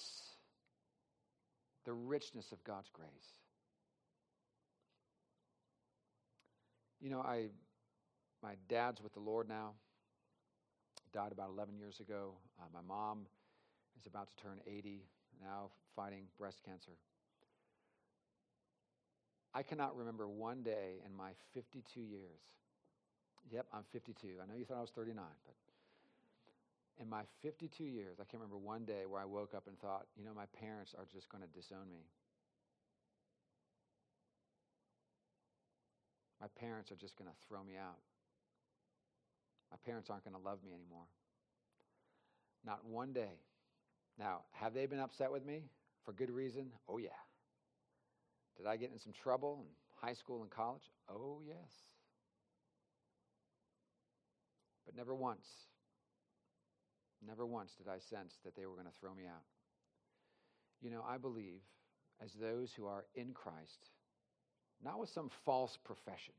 the 1.86 1.94
richness 1.94 2.52
of 2.52 2.64
God's 2.64 2.90
grace. 2.94 3.36
You 7.00 7.10
know, 7.10 7.22
I 7.22 7.48
my 8.44 8.54
dad's 8.70 9.02
with 9.02 9.14
the 9.14 9.20
Lord 9.20 9.48
now. 9.48 9.72
Died 11.14 11.32
about 11.32 11.50
11 11.50 11.78
years 11.78 12.00
ago. 12.00 12.34
Uh, 12.60 12.66
my 12.74 12.82
mom 12.88 13.28
is 14.00 14.06
about 14.06 14.30
to 14.30 14.44
turn 14.44 14.60
80 14.66 15.04
now, 15.42 15.70
fighting 15.96 16.24
breast 16.40 16.62
cancer. 16.66 16.92
I 19.54 19.64
cannot 19.64 19.98
remember 19.98 20.28
one 20.28 20.64
day 20.64 21.02
in 21.06 21.16
my 21.16 21.32
52 21.54 22.00
years. 22.00 22.40
Yep, 23.52 23.66
I'm 23.74 23.84
52. 23.92 24.28
I 24.42 24.46
know 24.46 24.58
you 24.58 24.66
thought 24.66 24.78
I 24.78 24.82
was 24.82 24.92
39, 24.92 25.24
but 25.46 25.56
in 27.00 27.10
my 27.10 27.24
52 27.42 27.84
years, 27.84 28.18
I 28.20 28.24
can't 28.24 28.42
remember 28.42 28.58
one 28.58 28.86
day 28.86 29.06
where 29.08 29.22
I 29.22 29.26
woke 29.26 29.54
up 29.56 29.68
and 29.68 29.80
thought, 29.80 30.06
you 30.16 30.24
know, 30.24 30.34
my 30.36 30.46
parents 30.60 30.94
are 30.98 31.06
just 31.12 31.30
going 31.30 31.44
to 31.44 31.50
disown 31.50 31.90
me. 31.90 32.06
My 36.40 36.48
parents 36.60 36.92
are 36.92 36.96
just 36.96 37.16
going 37.18 37.30
to 37.30 37.36
throw 37.48 37.64
me 37.64 37.74
out. 37.78 37.98
My 39.72 39.78
parents 39.86 40.10
aren't 40.10 40.24
going 40.24 40.36
to 40.36 40.42
love 40.42 40.60
me 40.64 40.74
anymore. 40.74 41.06
Not 42.66 42.86
one 42.86 43.14
day. 43.14 43.40
Now, 44.20 44.42
have 44.52 44.74
they 44.74 44.86
been 44.86 45.00
upset 45.00 45.32
with 45.32 45.46
me 45.46 45.64
for 46.04 46.14
good 46.14 46.30
reason? 46.30 46.72
Oh, 46.90 46.98
yeah. 46.98 47.10
Did 48.58 48.68
I 48.68 48.76
get 48.76 48.92
in 48.92 49.00
some 49.00 49.14
trouble 49.14 49.60
in 49.62 50.08
high 50.08 50.14
school 50.14 50.42
and 50.42 50.52
college? 50.52 50.84
Oh, 51.10 51.40
yes. 51.48 51.72
But 54.86 54.96
never 54.96 55.16
once 55.16 55.48
Never 57.26 57.46
once 57.46 57.72
did 57.78 57.88
I 57.88 58.00
sense 58.10 58.34
that 58.44 58.56
they 58.56 58.66
were 58.66 58.74
going 58.74 58.88
to 58.88 59.00
throw 59.00 59.14
me 59.14 59.24
out. 59.26 59.44
You 60.82 60.90
know, 60.90 61.04
I 61.08 61.18
believe 61.18 61.62
as 62.24 62.32
those 62.40 62.72
who 62.76 62.86
are 62.88 63.06
in 63.16 63.34
Christ, 63.34 63.90
not 64.84 65.00
with 65.00 65.10
some 65.10 65.30
false 65.46 65.78
profession, 65.86 66.34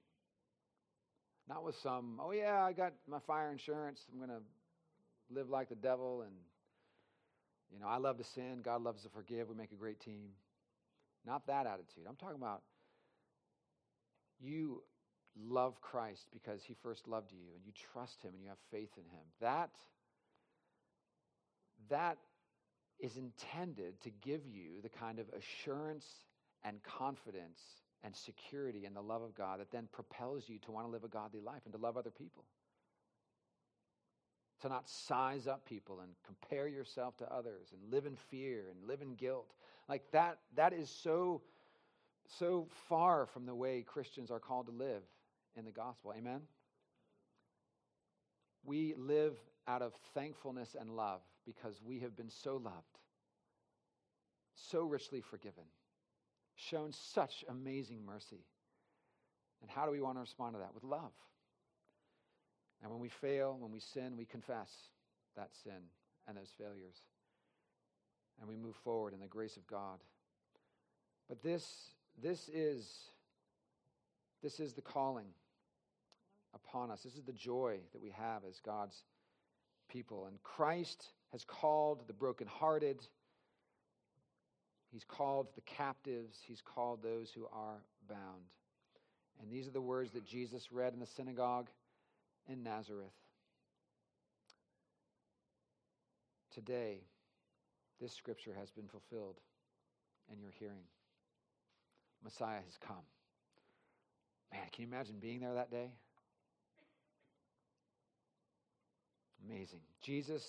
Not 1.48 1.64
with 1.64 1.74
some, 1.82 2.20
oh 2.22 2.32
yeah, 2.32 2.62
I 2.62 2.72
got 2.72 2.92
my 3.08 3.18
fire 3.26 3.50
insurance. 3.50 4.00
I'm 4.10 4.18
going 4.18 4.30
to 4.30 4.44
live 5.30 5.48
like 5.48 5.68
the 5.68 5.74
devil 5.74 6.22
and 6.22 6.32
you 7.72 7.80
know, 7.80 7.86
I 7.88 7.96
love 7.96 8.18
to 8.18 8.24
sin, 8.34 8.60
God 8.62 8.82
loves 8.82 9.02
to 9.02 9.08
forgive, 9.08 9.48
we 9.48 9.54
make 9.54 9.72
a 9.72 9.76
great 9.76 9.98
team. 10.00 10.28
Not 11.24 11.46
that 11.46 11.66
attitude. 11.66 12.04
I'm 12.06 12.16
talking 12.16 12.36
about 12.36 12.62
you 14.40 14.82
love 15.40 15.80
Christ 15.80 16.26
because 16.32 16.60
he 16.66 16.74
first 16.82 17.08
loved 17.08 17.32
you 17.32 17.54
and 17.54 17.64
you 17.64 17.72
trust 17.92 18.22
him 18.22 18.32
and 18.34 18.42
you 18.42 18.50
have 18.50 18.58
faith 18.70 18.90
in 18.96 19.04
him. 19.04 19.24
That 19.40 19.70
that 21.88 22.18
is 22.98 23.16
intended 23.16 24.00
to 24.02 24.10
give 24.10 24.46
you 24.46 24.80
the 24.82 24.88
kind 24.88 25.18
of 25.18 25.26
assurance 25.36 26.06
and 26.64 26.82
confidence 26.82 27.60
and 28.04 28.14
security 28.14 28.84
in 28.84 28.94
the 28.94 29.00
love 29.00 29.22
of 29.22 29.34
God 29.34 29.60
that 29.60 29.70
then 29.70 29.88
propels 29.92 30.48
you 30.48 30.58
to 30.60 30.70
want 30.70 30.86
to 30.86 30.90
live 30.90 31.04
a 31.04 31.08
godly 31.08 31.40
life 31.40 31.62
and 31.64 31.72
to 31.72 31.78
love 31.78 31.96
other 31.96 32.10
people. 32.10 32.44
To 34.62 34.68
not 34.68 34.88
size 34.88 35.46
up 35.46 35.64
people 35.66 36.00
and 36.00 36.12
compare 36.24 36.68
yourself 36.68 37.16
to 37.18 37.32
others 37.32 37.72
and 37.72 37.92
live 37.92 38.06
in 38.06 38.16
fear 38.30 38.66
and 38.70 38.88
live 38.88 39.02
in 39.02 39.14
guilt. 39.14 39.52
Like 39.88 40.02
that, 40.12 40.38
that 40.56 40.72
is 40.72 40.88
so, 40.88 41.42
so 42.38 42.68
far 42.88 43.26
from 43.26 43.46
the 43.46 43.54
way 43.54 43.82
Christians 43.82 44.30
are 44.30 44.38
called 44.38 44.66
to 44.66 44.72
live 44.72 45.02
in 45.56 45.64
the 45.64 45.72
gospel. 45.72 46.14
Amen? 46.16 46.42
We 48.64 48.94
live 48.96 49.36
out 49.66 49.82
of 49.82 49.92
thankfulness 50.14 50.76
and 50.78 50.90
love 50.90 51.20
because 51.46 51.80
we 51.84 52.00
have 52.00 52.16
been 52.16 52.30
so 52.30 52.56
loved, 52.56 52.98
so 54.54 54.82
richly 54.82 55.20
forgiven, 55.20 55.64
shown 56.56 56.92
such 56.92 57.44
amazing 57.48 58.04
mercy. 58.04 58.44
And 59.60 59.70
how 59.70 59.86
do 59.86 59.92
we 59.92 60.00
want 60.00 60.16
to 60.16 60.20
respond 60.20 60.54
to 60.54 60.58
that? 60.58 60.74
With 60.74 60.84
love. 60.84 61.12
And 62.82 62.90
when 62.90 63.00
we 63.00 63.08
fail, 63.08 63.56
when 63.58 63.70
we 63.70 63.78
sin, 63.78 64.16
we 64.16 64.24
confess 64.24 64.70
that 65.36 65.50
sin 65.62 65.88
and 66.26 66.36
those 66.36 66.52
failures. 66.58 66.96
And 68.40 68.48
we 68.48 68.56
move 68.56 68.74
forward 68.82 69.14
in 69.14 69.20
the 69.20 69.26
grace 69.26 69.56
of 69.56 69.66
God. 69.68 70.00
But 71.28 71.42
this, 71.42 71.92
this 72.20 72.48
is 72.52 73.10
this 74.42 74.58
is 74.58 74.72
the 74.72 74.82
calling 74.82 75.28
upon 76.52 76.90
us. 76.90 77.02
This 77.02 77.14
is 77.14 77.22
the 77.22 77.32
joy 77.32 77.78
that 77.92 78.02
we 78.02 78.10
have 78.10 78.42
as 78.48 78.58
God's 78.58 79.04
people. 79.92 80.26
And 80.26 80.42
Christ 80.42 81.12
has 81.32 81.44
called 81.44 82.06
the 82.06 82.12
brokenhearted, 82.12 83.06
He's 84.90 85.04
called 85.04 85.48
the 85.54 85.62
captives, 85.62 86.38
He's 86.46 86.62
called 86.62 87.02
those 87.02 87.30
who 87.30 87.46
are 87.52 87.82
bound. 88.08 88.42
And 89.40 89.50
these 89.50 89.66
are 89.66 89.72
the 89.72 89.80
words 89.80 90.12
that 90.12 90.26
Jesus 90.26 90.72
read 90.72 90.92
in 90.92 91.00
the 91.00 91.06
synagogue 91.06 91.68
in 92.48 92.62
Nazareth. 92.62 93.12
Today, 96.52 97.00
this 98.00 98.12
scripture 98.12 98.52
has 98.58 98.70
been 98.70 98.88
fulfilled 98.88 99.40
in 100.32 100.40
your 100.40 100.50
hearing. 100.58 100.84
Messiah 102.22 102.60
has 102.64 102.76
come. 102.86 102.96
Man, 104.52 104.60
can 104.72 104.82
you 104.82 104.88
imagine 104.88 105.16
being 105.18 105.40
there 105.40 105.54
that 105.54 105.70
day? 105.70 105.92
Amazing. 109.48 109.80
Jesus 110.02 110.44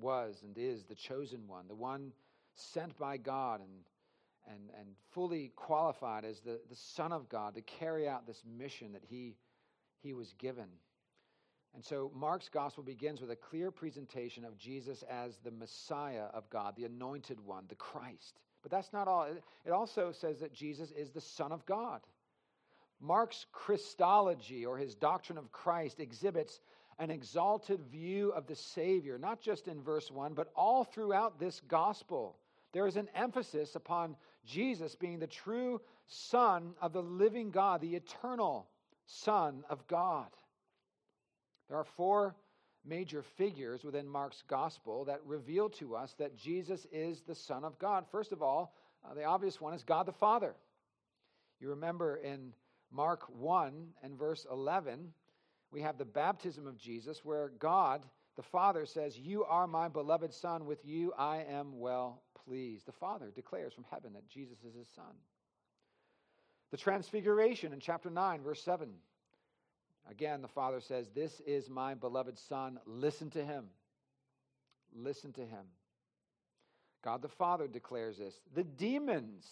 was 0.00 0.42
and 0.42 0.56
is 0.58 0.84
the 0.84 0.94
chosen 0.94 1.46
one, 1.46 1.68
the 1.68 1.74
one 1.74 2.12
sent 2.54 2.96
by 2.98 3.16
God 3.16 3.60
and, 3.60 4.54
and, 4.54 4.70
and 4.78 4.88
fully 5.12 5.52
qualified 5.56 6.24
as 6.24 6.40
the, 6.40 6.60
the 6.68 6.76
Son 6.76 7.12
of 7.12 7.28
God 7.28 7.54
to 7.54 7.62
carry 7.62 8.08
out 8.08 8.26
this 8.26 8.42
mission 8.58 8.92
that 8.92 9.04
he, 9.04 9.36
he 10.02 10.12
was 10.12 10.34
given. 10.38 10.68
And 11.74 11.84
so 11.84 12.12
Mark's 12.14 12.48
gospel 12.48 12.84
begins 12.84 13.20
with 13.20 13.30
a 13.30 13.36
clear 13.36 13.70
presentation 13.70 14.44
of 14.44 14.56
Jesus 14.56 15.02
as 15.10 15.38
the 15.42 15.50
Messiah 15.50 16.26
of 16.32 16.48
God, 16.48 16.74
the 16.76 16.84
anointed 16.84 17.40
one, 17.44 17.64
the 17.68 17.74
Christ. 17.74 18.38
But 18.62 18.70
that's 18.70 18.92
not 18.92 19.08
all. 19.08 19.26
It 19.64 19.70
also 19.72 20.12
says 20.12 20.38
that 20.38 20.54
Jesus 20.54 20.92
is 20.92 21.10
the 21.10 21.20
Son 21.20 21.50
of 21.50 21.66
God. 21.66 22.00
Mark's 23.00 23.44
Christology, 23.52 24.64
or 24.64 24.78
his 24.78 24.94
doctrine 24.94 25.36
of 25.36 25.50
Christ, 25.50 25.98
exhibits 25.98 26.60
an 26.98 27.10
exalted 27.10 27.80
view 27.90 28.30
of 28.32 28.46
the 28.46 28.56
Savior, 28.56 29.18
not 29.18 29.40
just 29.40 29.68
in 29.68 29.82
verse 29.82 30.10
1, 30.10 30.34
but 30.34 30.52
all 30.54 30.84
throughout 30.84 31.38
this 31.38 31.60
gospel. 31.68 32.36
There 32.72 32.86
is 32.86 32.96
an 32.96 33.08
emphasis 33.14 33.74
upon 33.74 34.16
Jesus 34.44 34.94
being 34.94 35.18
the 35.18 35.26
true 35.26 35.80
Son 36.06 36.74
of 36.80 36.92
the 36.92 37.02
living 37.02 37.50
God, 37.50 37.80
the 37.80 37.94
eternal 37.94 38.68
Son 39.06 39.64
of 39.68 39.86
God. 39.86 40.28
There 41.68 41.78
are 41.78 41.84
four 41.84 42.34
major 42.84 43.22
figures 43.22 43.84
within 43.84 44.06
Mark's 44.06 44.42
gospel 44.46 45.04
that 45.06 45.20
reveal 45.24 45.70
to 45.70 45.96
us 45.96 46.14
that 46.18 46.36
Jesus 46.36 46.86
is 46.92 47.22
the 47.22 47.34
Son 47.34 47.64
of 47.64 47.78
God. 47.78 48.04
First 48.10 48.32
of 48.32 48.42
all, 48.42 48.74
uh, 49.04 49.14
the 49.14 49.24
obvious 49.24 49.60
one 49.60 49.74
is 49.74 49.82
God 49.82 50.06
the 50.06 50.12
Father. 50.12 50.54
You 51.60 51.70
remember 51.70 52.16
in 52.16 52.52
Mark 52.90 53.22
1 53.38 53.88
and 54.02 54.18
verse 54.18 54.46
11, 54.50 55.12
we 55.74 55.82
have 55.82 55.98
the 55.98 56.04
baptism 56.04 56.68
of 56.68 56.78
Jesus 56.78 57.24
where 57.24 57.50
God, 57.58 58.06
the 58.36 58.42
Father, 58.42 58.86
says, 58.86 59.18
You 59.18 59.42
are 59.42 59.66
my 59.66 59.88
beloved 59.88 60.32
Son, 60.32 60.66
with 60.66 60.78
you 60.84 61.12
I 61.18 61.38
am 61.50 61.80
well 61.80 62.22
pleased. 62.46 62.86
The 62.86 62.92
Father 62.92 63.32
declares 63.34 63.74
from 63.74 63.84
heaven 63.90 64.12
that 64.12 64.28
Jesus 64.28 64.58
is 64.58 64.76
his 64.76 64.88
Son. 64.94 65.12
The 66.70 66.76
transfiguration 66.76 67.72
in 67.72 67.80
chapter 67.80 68.08
9, 68.08 68.42
verse 68.42 68.62
7. 68.62 68.88
Again, 70.08 70.42
the 70.42 70.48
Father 70.48 70.80
says, 70.80 71.08
This 71.12 71.40
is 71.44 71.68
my 71.68 71.94
beloved 71.94 72.38
Son. 72.38 72.78
Listen 72.86 73.28
to 73.30 73.44
him. 73.44 73.64
Listen 74.94 75.32
to 75.32 75.40
him. 75.40 75.66
God 77.02 77.20
the 77.20 77.28
Father 77.28 77.66
declares 77.66 78.18
this. 78.18 78.34
The 78.54 78.62
demons 78.62 79.44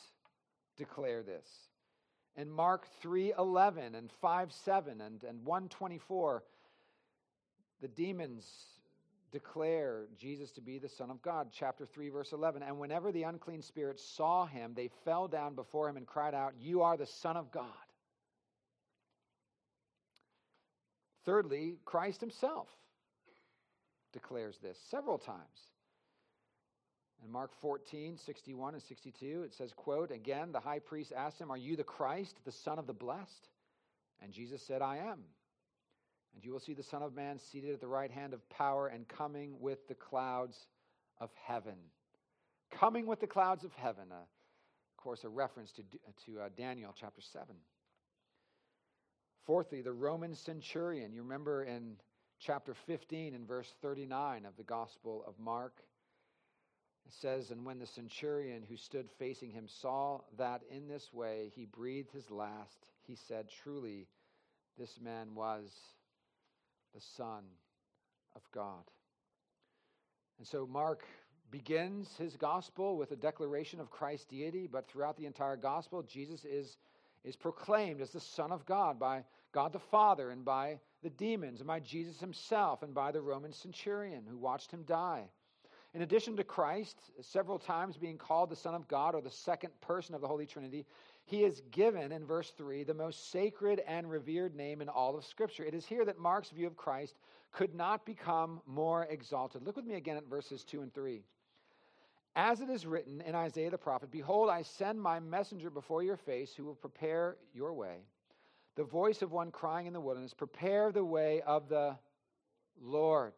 declare 0.76 1.24
this. 1.24 1.48
In 2.36 2.50
Mark 2.50 2.86
3:11 3.02 3.94
and 3.94 4.10
5:7 4.22 5.00
and, 5.00 5.22
and 5.24 5.44
124, 5.44 6.42
the 7.80 7.88
demons 7.88 8.72
declare 9.32 10.06
Jesus 10.16 10.50
to 10.52 10.60
be 10.60 10.78
the 10.78 10.88
Son 10.88 11.10
of 11.10 11.20
God. 11.22 11.48
Chapter 11.50 11.86
3, 11.86 12.10
verse 12.10 12.32
11. 12.32 12.62
And 12.62 12.78
whenever 12.78 13.10
the 13.10 13.24
unclean 13.24 13.62
spirits 13.62 14.04
saw 14.04 14.46
him, 14.46 14.74
they 14.74 14.88
fell 15.04 15.26
down 15.26 15.54
before 15.54 15.88
him 15.88 15.96
and 15.96 16.06
cried 16.06 16.34
out, 16.34 16.54
You 16.60 16.82
are 16.82 16.96
the 16.96 17.06
Son 17.06 17.36
of 17.36 17.50
God. 17.50 17.64
Thirdly, 21.24 21.76
Christ 21.84 22.20
himself 22.20 22.68
declares 24.12 24.58
this 24.58 24.78
several 24.90 25.18
times. 25.18 25.71
In 27.24 27.30
Mark 27.30 27.52
14, 27.60 28.16
61 28.16 28.74
and 28.74 28.82
62, 28.82 29.42
it 29.44 29.54
says, 29.54 29.72
quote, 29.72 30.10
Again, 30.10 30.50
the 30.50 30.60
high 30.60 30.80
priest 30.80 31.12
asked 31.16 31.38
him, 31.38 31.50
Are 31.50 31.56
you 31.56 31.76
the 31.76 31.84
Christ, 31.84 32.36
the 32.44 32.52
Son 32.52 32.78
of 32.78 32.86
the 32.86 32.92
Blessed? 32.92 33.48
And 34.20 34.32
Jesus 34.32 34.62
said, 34.62 34.82
I 34.82 34.96
am. 34.96 35.20
And 36.34 36.44
you 36.44 36.52
will 36.52 36.60
see 36.60 36.74
the 36.74 36.82
Son 36.82 37.02
of 37.02 37.14
Man 37.14 37.38
seated 37.38 37.72
at 37.74 37.80
the 37.80 37.86
right 37.86 38.10
hand 38.10 38.32
of 38.34 38.48
power 38.48 38.88
and 38.88 39.06
coming 39.06 39.60
with 39.60 39.86
the 39.86 39.94
clouds 39.94 40.66
of 41.18 41.30
heaven. 41.44 41.76
Coming 42.70 43.06
with 43.06 43.20
the 43.20 43.26
clouds 43.26 43.64
of 43.64 43.72
heaven. 43.74 44.04
Uh, 44.10 44.14
of 44.14 44.96
course, 44.96 45.24
a 45.24 45.28
reference 45.28 45.72
to, 45.72 45.82
to 46.26 46.40
uh, 46.40 46.48
Daniel 46.56 46.94
chapter 46.98 47.20
7. 47.20 47.54
Fourthly, 49.44 49.82
the 49.82 49.92
Roman 49.92 50.34
centurion. 50.34 51.12
You 51.12 51.22
remember 51.22 51.64
in 51.64 51.96
chapter 52.40 52.74
15 52.86 53.34
and 53.34 53.46
verse 53.46 53.72
39 53.82 54.46
of 54.46 54.56
the 54.56 54.62
Gospel 54.62 55.24
of 55.26 55.38
Mark, 55.38 55.82
it 57.06 57.12
says, 57.12 57.50
And 57.50 57.64
when 57.64 57.78
the 57.78 57.86
centurion 57.86 58.62
who 58.68 58.76
stood 58.76 59.08
facing 59.18 59.50
him 59.50 59.66
saw 59.68 60.20
that 60.38 60.62
in 60.70 60.88
this 60.88 61.12
way 61.12 61.52
he 61.54 61.66
breathed 61.66 62.10
his 62.12 62.30
last, 62.30 62.86
he 63.02 63.14
said, 63.14 63.48
Truly, 63.62 64.06
this 64.78 65.00
man 65.00 65.34
was 65.34 65.70
the 66.94 67.00
Son 67.16 67.44
of 68.34 68.42
God. 68.52 68.84
And 70.38 70.46
so 70.46 70.66
Mark 70.66 71.04
begins 71.50 72.08
his 72.16 72.36
gospel 72.36 72.96
with 72.96 73.12
a 73.12 73.16
declaration 73.16 73.80
of 73.80 73.90
Christ's 73.90 74.26
deity, 74.26 74.66
but 74.66 74.88
throughout 74.88 75.16
the 75.16 75.26
entire 75.26 75.56
gospel, 75.56 76.02
Jesus 76.02 76.44
is 76.44 76.76
is 77.24 77.36
proclaimed 77.36 78.00
as 78.00 78.10
the 78.10 78.20
Son 78.20 78.50
of 78.50 78.66
God 78.66 78.98
by 78.98 79.24
God 79.52 79.72
the 79.72 79.78
Father 79.78 80.30
and 80.30 80.44
by 80.44 80.80
the 81.02 81.10
demons 81.10 81.60
and 81.60 81.66
by 81.66 81.80
Jesus 81.80 82.18
himself 82.20 82.82
and 82.82 82.94
by 82.94 83.12
the 83.12 83.20
Roman 83.20 83.52
centurion 83.52 84.24
who 84.28 84.36
watched 84.36 84.70
him 84.70 84.82
die. 84.84 85.28
In 85.94 86.02
addition 86.02 86.36
to 86.36 86.44
Christ, 86.44 86.98
several 87.20 87.58
times 87.58 87.98
being 87.98 88.16
called 88.16 88.48
the 88.48 88.56
Son 88.56 88.74
of 88.74 88.88
God 88.88 89.14
or 89.14 89.20
the 89.20 89.30
second 89.30 89.78
person 89.82 90.14
of 90.14 90.22
the 90.22 90.28
Holy 90.28 90.46
Trinity, 90.46 90.86
he 91.24 91.44
is 91.44 91.62
given 91.70 92.12
in 92.12 92.24
verse 92.24 92.50
3 92.56 92.82
the 92.84 92.94
most 92.94 93.30
sacred 93.30 93.80
and 93.86 94.10
revered 94.10 94.54
name 94.54 94.80
in 94.80 94.88
all 94.88 95.16
of 95.16 95.24
Scripture. 95.24 95.64
It 95.64 95.74
is 95.74 95.84
here 95.84 96.04
that 96.06 96.18
Mark's 96.18 96.50
view 96.50 96.66
of 96.66 96.76
Christ 96.76 97.18
could 97.52 97.74
not 97.74 98.06
become 98.06 98.62
more 98.66 99.04
exalted. 99.10 99.62
Look 99.62 99.76
with 99.76 99.84
me 99.84 99.96
again 99.96 100.16
at 100.16 100.24
verses 100.24 100.64
2 100.64 100.80
and 100.80 100.94
3. 100.94 101.22
As 102.34 102.62
it 102.62 102.70
is 102.70 102.86
written 102.86 103.20
in 103.20 103.34
Isaiah 103.34 103.70
the 103.70 103.76
prophet, 103.76 104.10
Behold, 104.10 104.48
I 104.48 104.62
send 104.62 105.00
my 105.00 105.20
messenger 105.20 105.68
before 105.68 106.02
your 106.02 106.16
face 106.16 106.54
who 106.54 106.64
will 106.64 106.74
prepare 106.74 107.36
your 107.52 107.74
way. 107.74 107.98
the 108.74 108.84
voice 108.84 109.20
of 109.20 109.32
one 109.32 109.50
crying 109.50 109.86
in 109.86 109.92
the 109.92 110.00
wilderness, 110.00 110.32
Prepare 110.32 110.92
the 110.92 111.04
way 111.04 111.42
of 111.42 111.68
the 111.68 111.96
Lord, 112.80 113.34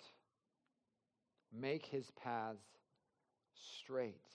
make 1.59 1.87
his 1.87 2.11
paths 2.23 2.65
straight. 3.55 4.27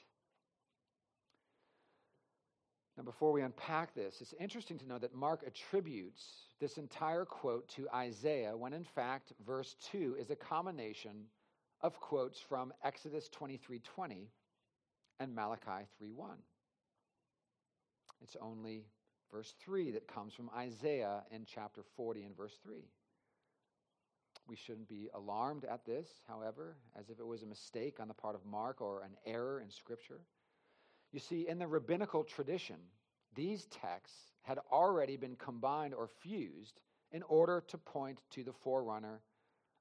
Now, 2.98 3.04
before 3.04 3.32
we 3.32 3.42
unpack 3.42 3.96
this, 3.96 4.20
it's 4.20 4.34
interesting 4.40 4.78
to 4.80 4.86
know 4.86 4.98
that 4.98 5.16
Mark 5.16 5.44
attributes 5.48 6.48
this 6.60 6.78
entire 6.78 7.24
quote 7.24 7.68
to 7.70 7.88
Isaiah, 7.96 8.58
when 8.58 8.74
in 8.74 8.84
fact, 8.84 9.32
verse 9.46 9.78
2 9.92 10.18
is 10.20 10.32
a 10.32 10.36
combination 10.36 11.26
of 11.82 11.98
quotes 12.02 12.42
from 12.42 12.74
Exodus 12.84 13.30
23:20 13.30 14.28
and 15.20 15.34
Malachi 15.34 15.88
3 15.98 16.12
1. 16.12 16.44
It's 18.22 18.36
only 18.42 18.86
verse 19.32 19.54
3 19.60 19.92
that 19.92 20.08
comes 20.08 20.34
from 20.34 20.50
Isaiah 20.50 21.24
in 21.32 21.46
chapter 21.46 21.84
40 21.96 22.24
and 22.24 22.36
verse 22.36 22.58
3. 22.64 22.84
We 24.50 24.56
shouldn't 24.56 24.90
be 24.90 25.10
alarmed 25.14 25.64
at 25.66 25.86
this, 25.86 26.08
however, 26.28 26.76
as 27.00 27.10
if 27.12 27.20
it 27.20 27.28
was 27.28 27.44
a 27.44 27.46
mistake 27.46 28.00
on 28.00 28.08
the 28.08 28.16
part 28.16 28.34
of 28.34 28.44
Mark 28.46 28.82
or 28.82 29.04
an 29.04 29.16
error 29.24 29.62
in 29.62 29.70
Scripture. 29.70 30.22
You 31.12 31.20
see, 31.20 31.48
in 31.48 31.60
the 31.60 31.68
rabbinical 31.68 32.24
tradition, 32.24 32.78
these 33.36 33.68
texts 33.68 34.32
had 34.42 34.58
already 34.72 35.18
been 35.18 35.36
combined 35.36 35.94
or 35.94 36.08
fused 36.08 36.82
in 37.12 37.22
order 37.24 37.64
to 37.68 37.78
point 37.78 38.20
to 38.32 38.44
the 38.44 38.52
forerunner 38.52 39.22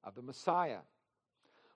of 0.03 0.13
the 0.13 0.21
Messiah. 0.21 0.81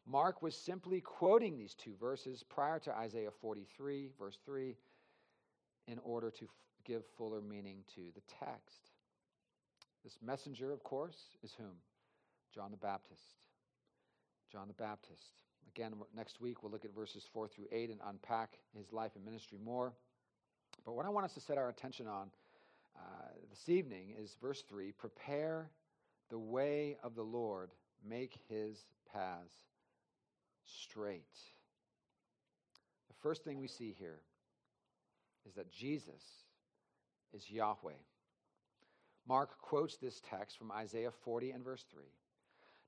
Mark 0.06 0.44
was 0.44 0.56
simply 0.56 1.02
quoting 1.02 1.58
these 1.58 1.74
two 1.74 1.96
verses 2.00 2.44
prior 2.44 2.78
to 2.80 2.96
Isaiah 2.96 3.32
43, 3.42 4.10
verse 4.20 4.38
3, 4.46 4.76
in 5.88 5.98
order 6.04 6.30
to 6.30 6.46
f- 6.46 6.52
give 6.86 7.04
fuller 7.18 7.42
meaning 7.42 7.84
to 7.96 8.02
the 8.14 8.22
text. 8.46 8.92
This 10.04 10.18
messenger, 10.22 10.72
of 10.72 10.84
course, 10.84 11.18
is 11.42 11.54
whom? 11.54 11.78
John 12.54 12.72
the 12.72 12.78
Baptist. 12.78 13.24
John 14.52 14.68
the 14.68 14.74
Baptist. 14.74 15.34
Again, 15.76 15.94
next 16.16 16.40
week 16.40 16.62
we'll 16.62 16.72
look 16.72 16.86
at 16.86 16.94
verses 16.94 17.26
4 17.34 17.48
through 17.48 17.66
8 17.72 17.90
and 17.90 18.00
unpack 18.08 18.60
his 18.78 18.94
life 18.94 19.12
and 19.16 19.26
ministry 19.26 19.58
more. 19.64 19.94
But 20.86 20.94
what 20.94 21.06
I 21.06 21.10
want 21.10 21.26
us 21.26 21.34
to 21.34 21.40
set 21.40 21.58
our 21.58 21.70
attention 21.70 22.08
on 22.08 22.30
uh, 22.96 23.00
this 23.50 23.70
evening 23.70 24.14
is 24.20 24.36
verse 24.40 24.64
3 24.70 24.92
Prepare 24.92 25.72
the 26.30 26.38
way 26.38 26.98
of 27.04 27.16
the 27.16 27.24
Lord, 27.24 27.72
make 28.08 28.38
his 28.50 28.86
paths 29.12 29.56
straight. 30.66 31.24
The 33.08 33.16
first 33.22 33.44
thing 33.44 33.60
we 33.60 33.68
see 33.68 33.96
here 33.98 34.20
is 35.48 35.54
that 35.56 35.72
Jesus 35.72 36.22
is 37.34 37.50
Yahweh. 37.50 37.94
Mark 39.28 39.60
quotes 39.62 39.98
this 39.98 40.22
text 40.30 40.58
from 40.58 40.72
Isaiah 40.72 41.12
40 41.24 41.52
and 41.52 41.64
verse 41.64 41.86
3 41.92 42.04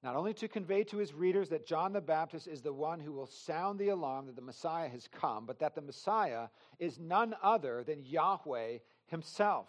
not 0.05 0.15
only 0.15 0.35
to 0.35 0.47
convey 0.47 0.83
to 0.83 0.97
his 0.97 1.15
readers 1.15 1.49
that 1.49 1.65
John 1.65 1.91
the 1.91 1.99
Baptist 1.99 2.47
is 2.47 2.61
the 2.61 2.71
one 2.71 2.99
who 2.99 3.11
will 3.11 3.25
sound 3.25 3.79
the 3.79 3.89
alarm 3.89 4.27
that 4.27 4.35
the 4.35 4.41
Messiah 4.43 4.87
has 4.87 5.09
come, 5.11 5.47
but 5.47 5.57
that 5.57 5.73
the 5.73 5.81
Messiah 5.81 6.49
is 6.77 6.99
none 6.99 7.33
other 7.41 7.83
than 7.83 8.05
Yahweh 8.05 8.77
himself, 9.07 9.67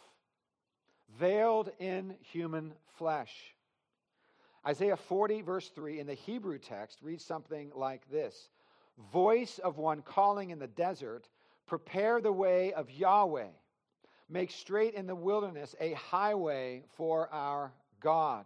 veiled 1.18 1.70
in 1.78 2.16
human 2.20 2.74
flesh. 2.98 3.32
Isaiah 4.66 4.98
40, 4.98 5.40
verse 5.40 5.70
3, 5.70 6.00
in 6.00 6.06
the 6.06 6.12
Hebrew 6.12 6.58
text, 6.58 6.98
reads 7.00 7.24
something 7.24 7.72
like 7.74 8.06
this 8.10 8.50
Voice 9.10 9.58
of 9.58 9.78
one 9.78 10.02
calling 10.02 10.50
in 10.50 10.58
the 10.58 10.66
desert, 10.66 11.30
prepare 11.66 12.20
the 12.20 12.30
way 12.30 12.74
of 12.74 12.90
Yahweh, 12.90 13.48
make 14.28 14.50
straight 14.50 14.92
in 14.92 15.06
the 15.06 15.16
wilderness 15.16 15.74
a 15.80 15.94
highway 15.94 16.82
for 16.94 17.32
our 17.32 17.72
God. 18.00 18.44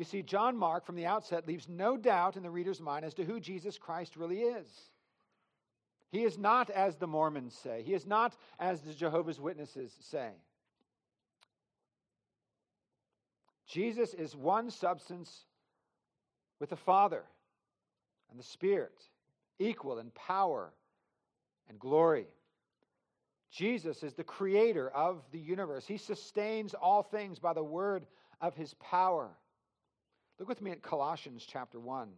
You 0.00 0.06
see, 0.06 0.22
John 0.22 0.56
Mark 0.56 0.86
from 0.86 0.96
the 0.96 1.04
outset 1.04 1.46
leaves 1.46 1.68
no 1.68 1.98
doubt 1.98 2.38
in 2.38 2.42
the 2.42 2.48
reader's 2.48 2.80
mind 2.80 3.04
as 3.04 3.12
to 3.12 3.24
who 3.26 3.38
Jesus 3.38 3.76
Christ 3.76 4.16
really 4.16 4.40
is. 4.40 4.66
He 6.10 6.22
is 6.24 6.38
not 6.38 6.70
as 6.70 6.96
the 6.96 7.06
Mormons 7.06 7.52
say, 7.52 7.82
he 7.84 7.92
is 7.92 8.06
not 8.06 8.34
as 8.58 8.80
the 8.80 8.94
Jehovah's 8.94 9.38
Witnesses 9.38 9.94
say. 10.00 10.30
Jesus 13.66 14.14
is 14.14 14.34
one 14.34 14.70
substance 14.70 15.44
with 16.60 16.70
the 16.70 16.76
Father 16.76 17.24
and 18.30 18.38
the 18.38 18.44
Spirit, 18.44 19.02
equal 19.58 19.98
in 19.98 20.12
power 20.12 20.72
and 21.68 21.78
glory. 21.78 22.28
Jesus 23.50 24.02
is 24.02 24.14
the 24.14 24.24
creator 24.24 24.88
of 24.88 25.22
the 25.30 25.38
universe. 25.38 25.86
He 25.86 25.98
sustains 25.98 26.72
all 26.72 27.02
things 27.02 27.38
by 27.38 27.52
the 27.52 27.62
word 27.62 28.06
of 28.40 28.56
his 28.56 28.72
power. 28.80 29.28
Look 30.40 30.48
with 30.48 30.62
me 30.62 30.70
at 30.70 30.80
Colossians 30.80 31.46
chapter 31.46 31.78
1, 31.78 32.08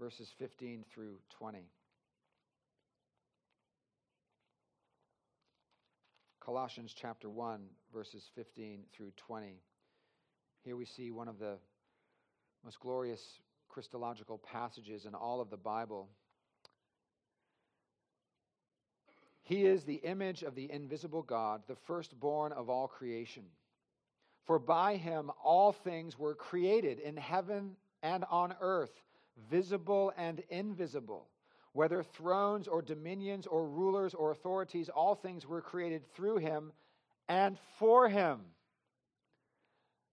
verses 0.00 0.32
15 0.40 0.84
through 0.92 1.14
20. 1.38 1.60
Colossians 6.44 6.92
chapter 6.92 7.30
1, 7.30 7.60
verses 7.94 8.24
15 8.34 8.80
through 8.92 9.12
20. 9.28 9.60
Here 10.64 10.74
we 10.74 10.84
see 10.84 11.12
one 11.12 11.28
of 11.28 11.38
the 11.38 11.58
most 12.64 12.80
glorious 12.80 13.22
Christological 13.68 14.38
passages 14.38 15.04
in 15.04 15.14
all 15.14 15.40
of 15.40 15.50
the 15.50 15.56
Bible. 15.56 16.08
He 19.44 19.66
is 19.66 19.84
the 19.84 20.00
image 20.02 20.42
of 20.42 20.56
the 20.56 20.68
invisible 20.68 21.22
God, 21.22 21.62
the 21.68 21.76
firstborn 21.86 22.50
of 22.50 22.68
all 22.68 22.88
creation. 22.88 23.44
For 24.50 24.58
by 24.58 24.96
him 24.96 25.30
all 25.44 25.70
things 25.70 26.18
were 26.18 26.34
created 26.34 26.98
in 26.98 27.16
heaven 27.16 27.76
and 28.02 28.24
on 28.28 28.52
earth, 28.60 28.90
visible 29.48 30.12
and 30.16 30.42
invisible. 30.48 31.28
Whether 31.72 32.02
thrones 32.02 32.66
or 32.66 32.82
dominions 32.82 33.46
or 33.46 33.68
rulers 33.68 34.12
or 34.12 34.32
authorities, 34.32 34.88
all 34.88 35.14
things 35.14 35.46
were 35.46 35.60
created 35.60 36.02
through 36.16 36.38
him 36.38 36.72
and 37.28 37.58
for 37.78 38.08
him. 38.08 38.40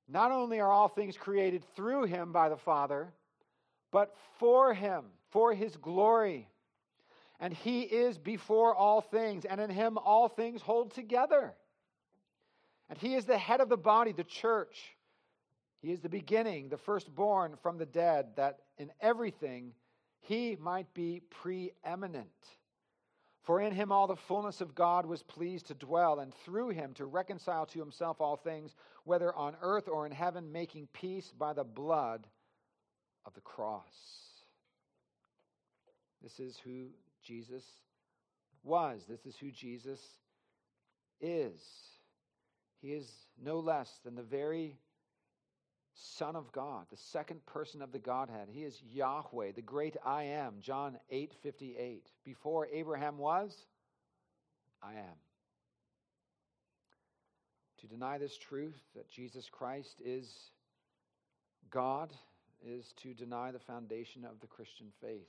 Not 0.07 0.31
only 0.31 0.59
are 0.59 0.71
all 0.71 0.89
things 0.89 1.17
created 1.17 1.63
through 1.75 2.03
him 2.03 2.31
by 2.31 2.49
the 2.49 2.57
Father, 2.57 3.11
but 3.91 4.13
for 4.37 4.71
him, 4.71 5.05
for 5.31 5.51
his 5.55 5.75
glory. 5.77 6.47
And 7.39 7.51
he 7.51 7.81
is 7.81 8.19
before 8.19 8.75
all 8.75 9.01
things, 9.01 9.45
and 9.45 9.59
in 9.59 9.71
him 9.71 9.97
all 9.97 10.29
things 10.29 10.61
hold 10.61 10.93
together. 10.93 11.55
And 12.89 12.97
he 12.97 13.15
is 13.15 13.25
the 13.25 13.37
head 13.37 13.61
of 13.61 13.69
the 13.69 13.77
body, 13.77 14.11
the 14.11 14.23
church. 14.23 14.95
He 15.81 15.91
is 15.91 15.99
the 16.01 16.09
beginning, 16.09 16.69
the 16.69 16.77
firstborn 16.77 17.55
from 17.61 17.77
the 17.77 17.85
dead, 17.85 18.27
that 18.35 18.59
in 18.77 18.91
everything 19.01 19.73
he 20.21 20.57
might 20.59 20.93
be 20.93 21.21
preeminent. 21.29 22.27
For 23.43 23.61
in 23.61 23.71
him 23.71 23.91
all 23.91 24.07
the 24.07 24.15
fullness 24.15 24.59
of 24.59 24.75
God 24.75 25.05
was 25.05 25.23
pleased 25.23 25.67
to 25.67 25.73
dwell, 25.73 26.19
and 26.19 26.33
through 26.43 26.69
him 26.69 26.93
to 26.95 27.05
reconcile 27.05 27.65
to 27.67 27.79
himself 27.79 28.19
all 28.19 28.35
things, 28.35 28.75
whether 29.05 29.33
on 29.33 29.55
earth 29.61 29.87
or 29.87 30.05
in 30.05 30.11
heaven, 30.11 30.51
making 30.51 30.87
peace 30.91 31.31
by 31.37 31.53
the 31.53 31.63
blood 31.63 32.27
of 33.25 33.33
the 33.35 33.41
cross. 33.41 33.83
This 36.21 36.39
is 36.39 36.57
who 36.57 36.87
Jesus 37.23 37.63
was. 38.63 39.05
This 39.07 39.25
is 39.25 39.37
who 39.37 39.51
Jesus 39.51 39.99
is. 41.21 41.61
He 42.81 42.93
is 42.93 43.09
no 43.41 43.59
less 43.59 43.99
than 44.03 44.15
the 44.15 44.23
very 44.23 44.77
Son 45.93 46.35
of 46.35 46.51
God, 46.51 46.85
the 46.91 46.97
second 46.97 47.43
person 47.47 47.81
of 47.81 47.91
the 47.91 47.99
Godhead. 47.99 48.49
He 48.51 48.63
is 48.63 48.79
Yahweh, 48.91 49.53
the 49.55 49.63
great 49.63 49.97
I 50.05 50.23
am, 50.23 50.55
John 50.61 50.97
8 51.09 51.33
58. 51.41 52.07
Before 52.23 52.67
Abraham 52.71 53.17
was, 53.17 53.55
I 54.81 54.93
am. 54.93 55.17
To 57.81 57.87
deny 57.87 58.17
this 58.17 58.37
truth 58.37 58.79
that 58.95 59.09
Jesus 59.09 59.49
Christ 59.51 60.01
is 60.03 60.51
God 61.69 62.13
is 62.65 62.93
to 63.03 63.13
deny 63.13 63.51
the 63.51 63.59
foundation 63.59 64.23
of 64.23 64.39
the 64.39 64.47
Christian 64.47 64.87
faith. 65.01 65.27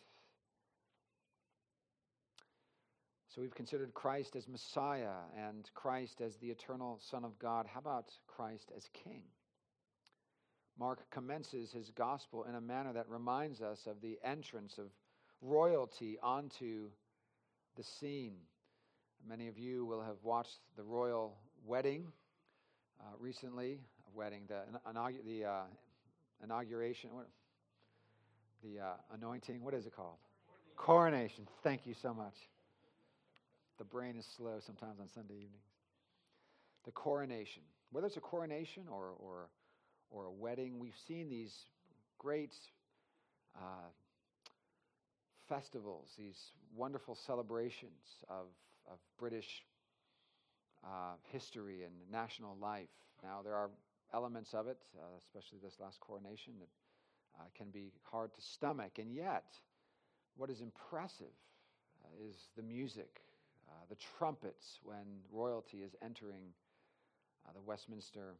So 3.34 3.42
we've 3.42 3.54
considered 3.54 3.92
Christ 3.92 4.36
as 4.36 4.48
Messiah 4.48 5.20
and 5.36 5.68
Christ 5.74 6.22
as 6.22 6.36
the 6.36 6.48
eternal 6.48 6.98
Son 7.10 7.24
of 7.24 7.38
God. 7.38 7.66
How 7.66 7.80
about 7.80 8.10
Christ 8.26 8.72
as 8.74 8.88
King? 9.04 9.24
Mark 10.78 11.00
commences 11.10 11.70
his 11.70 11.90
gospel 11.90 12.44
in 12.48 12.54
a 12.54 12.60
manner 12.60 12.92
that 12.94 13.08
reminds 13.08 13.60
us 13.60 13.86
of 13.86 14.00
the 14.00 14.18
entrance 14.24 14.78
of 14.78 14.86
royalty 15.42 16.18
onto 16.22 16.88
the 17.76 17.82
scene. 17.82 18.36
Many 19.28 19.48
of 19.48 19.58
you 19.58 19.84
will 19.84 20.00
have 20.00 20.16
watched 20.22 20.60
the 20.76 20.82
royal 20.82 21.36
wedding 21.66 22.06
uh, 23.00 23.04
recently, 23.18 23.78
a 24.06 24.16
wedding, 24.16 24.42
the, 24.48 24.62
the 25.26 25.44
uh, 25.44 25.62
inauguration, 26.42 27.10
the 28.62 28.80
uh, 28.80 28.92
anointing, 29.12 29.62
what 29.62 29.74
is 29.74 29.84
it 29.84 29.94
called? 29.94 30.16
Coronation. 30.76 31.46
Thank 31.62 31.86
you 31.86 31.94
so 31.94 32.14
much. 32.14 32.34
The 33.78 33.84
brain 33.84 34.16
is 34.18 34.26
slow 34.36 34.58
sometimes 34.64 35.00
on 35.00 35.08
Sunday 35.08 35.34
evenings. 35.34 35.64
The 36.84 36.92
coronation. 36.92 37.62
whether 37.90 38.06
it's 38.06 38.16
a 38.16 38.20
coronation 38.20 38.84
or, 38.90 39.12
or, 39.18 39.48
or 40.10 40.26
a 40.26 40.30
wedding, 40.32 40.78
we've 40.78 40.98
seen 41.06 41.28
these 41.28 41.54
great 42.18 42.54
uh, 43.56 43.90
festivals, 45.48 46.08
these 46.18 46.52
wonderful 46.76 47.14
celebrations 47.14 48.24
of, 48.28 48.46
of 48.90 48.98
British 49.18 49.64
uh, 50.84 51.14
history 51.30 51.82
and 51.82 51.92
national 52.10 52.56
life. 52.60 52.88
Now, 53.22 53.40
there 53.42 53.54
are 53.54 53.70
elements 54.14 54.54
of 54.54 54.66
it, 54.68 54.78
uh, 54.96 55.02
especially 55.24 55.58
this 55.62 55.74
last 55.80 56.00
coronation, 56.00 56.54
that 56.60 56.68
uh, 57.38 57.44
can 57.56 57.70
be 57.70 57.92
hard 58.02 58.34
to 58.34 58.40
stomach. 58.40 58.98
And 58.98 59.12
yet, 59.12 59.44
what 60.36 60.50
is 60.50 60.60
impressive 60.60 61.34
uh, 62.04 62.28
is 62.28 62.36
the 62.56 62.62
music, 62.62 63.20
uh, 63.68 63.72
the 63.88 63.96
trumpets 64.18 64.80
when 64.82 65.22
royalty 65.30 65.78
is 65.78 65.94
entering 66.02 66.52
uh, 67.46 67.52
the 67.52 67.60
Westminster 67.60 68.34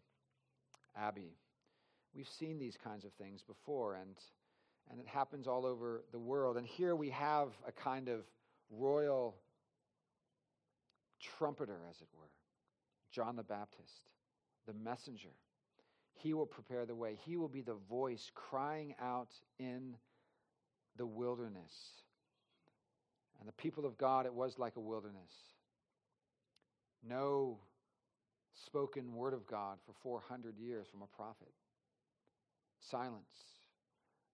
Abbey. 0.96 1.36
We've 2.14 2.28
seen 2.38 2.58
these 2.58 2.76
kinds 2.82 3.04
of 3.04 3.12
things 3.12 3.42
before, 3.42 3.94
and, 3.94 4.16
and 4.90 4.98
it 4.98 5.06
happens 5.06 5.46
all 5.46 5.66
over 5.66 6.04
the 6.12 6.18
world. 6.18 6.56
And 6.56 6.66
here 6.66 6.96
we 6.96 7.10
have 7.10 7.48
a 7.66 7.72
kind 7.72 8.08
of 8.08 8.20
royal 8.70 9.36
trumpeter, 11.38 11.78
as 11.90 12.00
it 12.00 12.08
were, 12.16 12.30
John 13.12 13.36
the 13.36 13.42
Baptist, 13.42 14.08
the 14.66 14.74
messenger. 14.74 15.34
He 16.14 16.34
will 16.34 16.46
prepare 16.46 16.84
the 16.86 16.94
way. 16.94 17.18
He 17.24 17.36
will 17.36 17.48
be 17.48 17.60
the 17.60 17.76
voice 17.88 18.30
crying 18.34 18.94
out 19.00 19.30
in 19.58 19.94
the 20.96 21.06
wilderness. 21.06 21.72
And 23.38 23.48
the 23.48 23.52
people 23.52 23.86
of 23.86 23.96
God, 23.98 24.26
it 24.26 24.34
was 24.34 24.58
like 24.58 24.76
a 24.76 24.80
wilderness. 24.80 25.32
No 27.06 27.58
spoken 28.66 29.14
word 29.14 29.34
of 29.34 29.46
God 29.46 29.78
for 29.86 29.92
400 30.02 30.58
years 30.58 30.86
from 30.90 31.02
a 31.02 31.16
prophet. 31.16 31.52
Silence. 32.80 33.30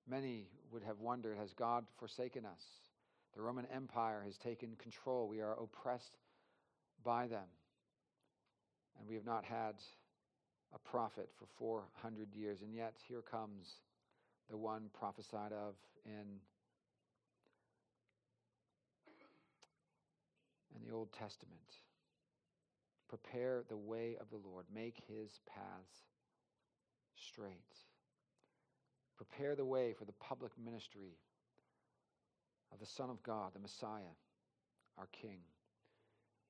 Many 0.08 0.46
would 0.70 0.82
have 0.82 1.00
wondered 1.00 1.38
has 1.38 1.52
God 1.52 1.84
forsaken 1.98 2.44
us? 2.44 2.62
The 3.34 3.42
Roman 3.42 3.66
Empire 3.74 4.22
has 4.24 4.36
taken 4.36 4.76
control. 4.76 5.28
We 5.28 5.40
are 5.40 5.52
oppressed 5.52 6.16
by 7.02 7.26
them. 7.26 7.48
And 8.98 9.08
we 9.08 9.14
have 9.16 9.24
not 9.24 9.44
had 9.44 9.74
a 10.74 10.78
prophet 10.78 11.28
for 11.38 11.46
400 11.58 12.34
years. 12.34 12.62
And 12.62 12.74
yet, 12.74 12.94
here 13.08 13.22
comes 13.22 13.68
the 14.50 14.56
one 14.56 14.90
prophesied 14.92 15.52
of 15.52 15.74
in, 16.04 16.40
in 20.74 20.86
the 20.86 20.94
Old 20.94 21.12
Testament. 21.12 21.80
Prepare 23.08 23.64
the 23.68 23.76
way 23.76 24.16
of 24.20 24.30
the 24.30 24.48
Lord, 24.48 24.66
make 24.74 25.02
his 25.06 25.40
paths 25.46 26.02
straight. 27.16 27.52
Prepare 29.16 29.54
the 29.54 29.64
way 29.64 29.92
for 29.92 30.04
the 30.04 30.12
public 30.12 30.52
ministry 30.62 31.16
of 32.72 32.80
the 32.80 32.86
Son 32.86 33.10
of 33.10 33.22
God, 33.22 33.52
the 33.54 33.60
Messiah, 33.60 34.14
our 34.98 35.08
King. 35.12 35.38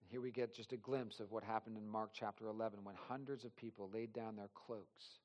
And 0.01 0.11
here 0.11 0.21
we 0.21 0.31
get 0.31 0.55
just 0.55 0.73
a 0.73 0.79
glimpse 0.79 1.21
of 1.21 1.31
what 1.31 1.45
happened 1.45 1.77
in 1.77 1.87
Mark 1.87 2.11
chapter 2.15 2.47
11 2.47 2.81
when 2.83 2.95
hundreds 3.09 3.45
of 3.45 3.57
people 3.57 3.91
laid 3.93 4.13
down 4.13 4.37
their 4.37 4.51
cloaks 4.55 5.19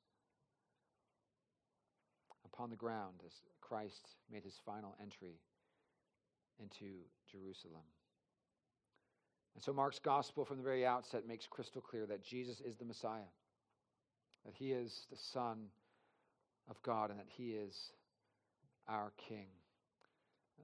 upon 2.44 2.70
the 2.70 2.76
ground 2.76 3.22
as 3.24 3.32
Christ 3.60 4.16
made 4.30 4.44
his 4.44 4.58
final 4.64 4.94
entry 5.00 5.40
into 6.58 7.04
Jerusalem. 7.30 7.84
And 9.54 9.62
so 9.62 9.72
Mark's 9.72 9.98
gospel 9.98 10.44
from 10.44 10.58
the 10.58 10.62
very 10.62 10.86
outset 10.86 11.26
makes 11.26 11.46
crystal 11.46 11.80
clear 11.80 12.06
that 12.06 12.24
Jesus 12.24 12.60
is 12.60 12.76
the 12.76 12.84
Messiah, 12.84 13.30
that 14.44 14.54
he 14.54 14.72
is 14.72 15.06
the 15.10 15.18
Son 15.32 15.66
of 16.68 16.80
God, 16.82 17.10
and 17.10 17.18
that 17.18 17.28
he 17.28 17.50
is 17.50 17.74
our 18.88 19.12
King. 19.28 19.46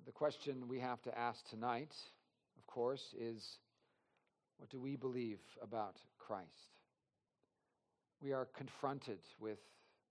The 0.05 0.13
question 0.13 0.69
we 0.69 0.81
have 0.81 1.03
to 1.03 1.19
ask 1.19 1.39
tonight, 1.51 1.93
of 2.59 2.67
course, 2.67 3.03
is 3.19 3.43
what 4.59 4.71
do 4.71 4.81
we 4.81 4.97
believe 4.97 5.41
about 5.63 5.97
Christ? 6.19 6.47
We 8.23 8.33
are 8.33 8.49
confronted 8.57 9.19
with 9.41 9.59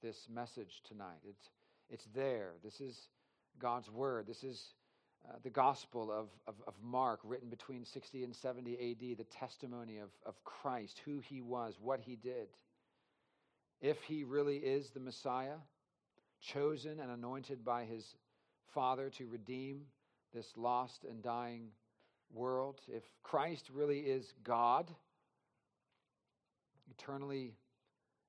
this 0.03 0.17
message 0.31 0.81
tonight. 0.87 1.21
It's, 1.27 1.49
it's 1.89 2.05
there. 2.13 2.53
This 2.63 2.79
is 2.79 2.97
God's 3.59 3.89
Word. 3.89 4.27
This 4.27 4.43
is 4.43 4.61
uh, 5.27 5.37
the 5.43 5.49
Gospel 5.49 6.11
of, 6.11 6.27
of, 6.47 6.55
of, 6.67 6.73
Mark, 6.83 7.19
written 7.23 7.49
between 7.49 7.83
60 7.83 8.23
and 8.23 8.35
70 8.35 8.73
AD, 8.73 9.17
the 9.17 9.23
testimony 9.23 9.97
of, 9.97 10.09
of 10.25 10.35
Christ, 10.43 11.01
who 11.03 11.19
he 11.19 11.41
was, 11.41 11.75
what 11.81 11.99
he 11.99 12.15
did. 12.15 12.47
If 13.81 14.01
he 14.03 14.23
really 14.23 14.57
is 14.57 14.91
the 14.91 14.99
Messiah, 14.99 15.57
chosen 16.41 16.99
and 16.99 17.11
anointed 17.11 17.63
by 17.63 17.85
his 17.85 18.15
Father 18.73 19.09
to 19.11 19.27
redeem 19.27 19.81
this 20.33 20.53
lost 20.57 21.05
and 21.05 21.23
dying 21.23 21.69
world, 22.33 22.81
if 22.87 23.03
Christ 23.23 23.69
really 23.73 23.99
is 23.99 24.33
God, 24.43 24.91
eternally 26.91 27.53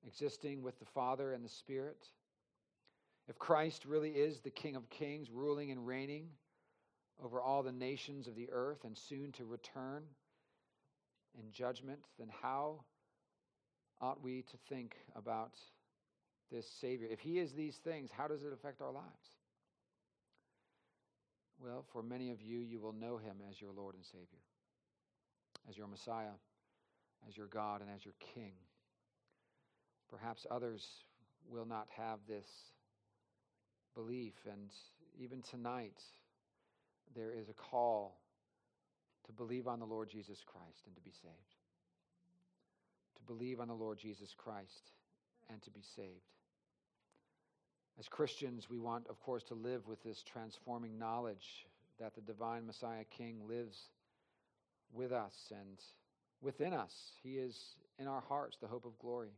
existing 0.07 0.62
with 0.62 0.78
the 0.78 0.86
Father 0.86 1.32
and 1.32 1.44
the 1.44 1.49
Spirit, 1.49 2.09
if 3.28 3.38
Christ 3.38 3.84
really 3.84 4.11
is 4.11 4.40
the 4.40 4.51
King 4.51 4.76
of 4.76 4.88
Kings, 4.88 5.30
ruling 5.30 5.70
and 5.72 5.86
reigning, 5.86 6.28
over 7.24 7.40
all 7.40 7.62
the 7.62 7.72
nations 7.72 8.26
of 8.26 8.36
the 8.36 8.48
earth 8.52 8.84
and 8.84 8.96
soon 8.96 9.32
to 9.32 9.44
return 9.44 10.02
in 11.38 11.50
judgment, 11.52 12.00
then 12.18 12.28
how 12.42 12.80
ought 14.00 14.22
we 14.22 14.42
to 14.42 14.56
think 14.68 14.96
about 15.14 15.52
this 16.50 16.66
Savior? 16.80 17.08
If 17.10 17.20
He 17.20 17.38
is 17.38 17.52
these 17.52 17.76
things, 17.76 18.10
how 18.10 18.28
does 18.28 18.42
it 18.42 18.52
affect 18.52 18.80
our 18.80 18.92
lives? 18.92 19.06
Well, 21.58 21.84
for 21.92 22.02
many 22.02 22.30
of 22.30 22.42
you, 22.42 22.58
you 22.58 22.80
will 22.80 22.92
know 22.92 23.16
Him 23.16 23.36
as 23.50 23.60
your 23.60 23.72
Lord 23.72 23.94
and 23.94 24.04
Savior, 24.04 24.42
as 25.68 25.76
your 25.76 25.88
Messiah, 25.88 26.36
as 27.26 27.36
your 27.36 27.46
God, 27.46 27.80
and 27.80 27.90
as 27.94 28.04
your 28.04 28.14
King. 28.34 28.52
Perhaps 30.10 30.46
others 30.50 30.86
will 31.50 31.64
not 31.64 31.88
have 31.96 32.18
this 32.28 32.46
belief, 33.94 34.34
and 34.50 34.70
even 35.18 35.40
tonight, 35.42 36.02
there 37.14 37.32
is 37.32 37.48
a 37.48 37.52
call 37.52 38.16
to 39.26 39.32
believe 39.32 39.66
on 39.66 39.78
the 39.78 39.86
Lord 39.86 40.09
Jesus 40.09 40.42
Christ 40.46 40.82
and 40.86 40.94
to 40.94 41.00
be 41.00 41.12
saved. 41.22 41.54
To 43.16 43.22
believe 43.22 43.61
on 43.61 43.68
the 43.68 43.74
Lord 43.74 43.98
Jesus 43.98 44.34
Christ 44.36 44.92
and 45.50 45.61
to 45.62 45.70
be 45.70 45.82
saved. 45.96 46.11
As 47.98 48.09
Christians, 48.09 48.68
we 48.68 48.78
want, 48.78 49.07
of 49.09 49.20
course, 49.20 49.42
to 49.44 49.54
live 49.54 49.86
with 49.86 50.02
this 50.02 50.22
transforming 50.22 50.98
knowledge 50.98 51.66
that 51.98 52.14
the 52.14 52.20
divine 52.20 52.66
Messiah 52.66 53.04
King 53.16 53.40
lives 53.48 53.78
with 54.92 55.12
us 55.12 55.34
and 55.50 55.80
within 56.42 56.74
us. 56.74 56.92
He 57.22 57.38
is 57.38 57.57
in 57.98 58.07
our 58.07 58.20
hearts 58.20 58.59
the 58.61 58.66
hope 58.66 58.84
of 58.84 58.98
glory. 58.98 59.32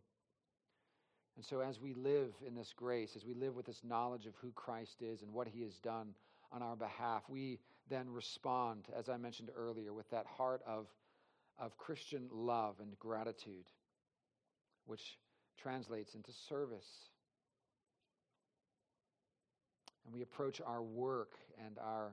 And 1.36 1.44
so, 1.44 1.60
as 1.60 1.80
we 1.80 1.94
live 1.94 2.32
in 2.44 2.56
this 2.56 2.74
grace, 2.76 3.14
as 3.14 3.24
we 3.24 3.34
live 3.34 3.54
with 3.54 3.66
this 3.66 3.80
knowledge 3.84 4.26
of 4.26 4.34
who 4.42 4.50
Christ 4.56 5.02
is 5.02 5.22
and 5.22 5.32
what 5.32 5.46
he 5.46 5.62
has 5.62 5.74
done 5.78 6.08
on 6.52 6.62
our 6.62 6.76
behalf. 6.76 7.22
We 7.28 7.58
then 7.88 8.08
respond, 8.10 8.84
as 8.96 9.08
I 9.08 9.16
mentioned 9.16 9.50
earlier, 9.56 9.92
with 9.92 10.10
that 10.10 10.26
heart 10.26 10.62
of, 10.66 10.86
of 11.58 11.76
Christian 11.78 12.28
love 12.32 12.76
and 12.80 12.98
gratitude, 12.98 13.66
which 14.86 15.18
translates 15.60 16.14
into 16.14 16.32
service. 16.48 16.86
And 20.04 20.14
we 20.14 20.22
approach 20.22 20.60
our 20.64 20.82
work 20.82 21.32
and 21.64 21.78
our, 21.78 22.12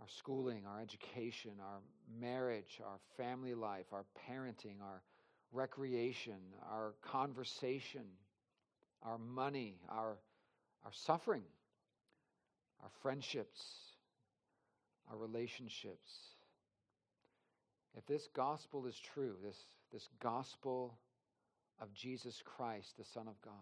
our 0.00 0.08
schooling, 0.08 0.64
our 0.66 0.80
education, 0.80 1.52
our 1.60 1.80
marriage, 2.20 2.80
our 2.84 2.98
family 3.16 3.54
life, 3.54 3.86
our 3.92 4.04
parenting, 4.28 4.80
our 4.82 5.02
recreation, 5.52 6.38
our 6.70 6.94
conversation, 7.02 8.04
our 9.02 9.18
money, 9.18 9.76
our, 9.88 10.18
our 10.84 10.92
suffering 10.92 11.42
our 12.82 12.90
friendships, 13.02 13.60
our 15.10 15.16
relationships. 15.16 16.10
If 17.96 18.06
this 18.06 18.28
gospel 18.34 18.86
is 18.86 18.98
true, 19.14 19.34
this, 19.42 19.58
this 19.92 20.08
gospel 20.22 20.98
of 21.80 21.92
Jesus 21.94 22.42
Christ, 22.44 22.94
the 22.98 23.04
Son 23.04 23.28
of 23.28 23.40
God, 23.42 23.52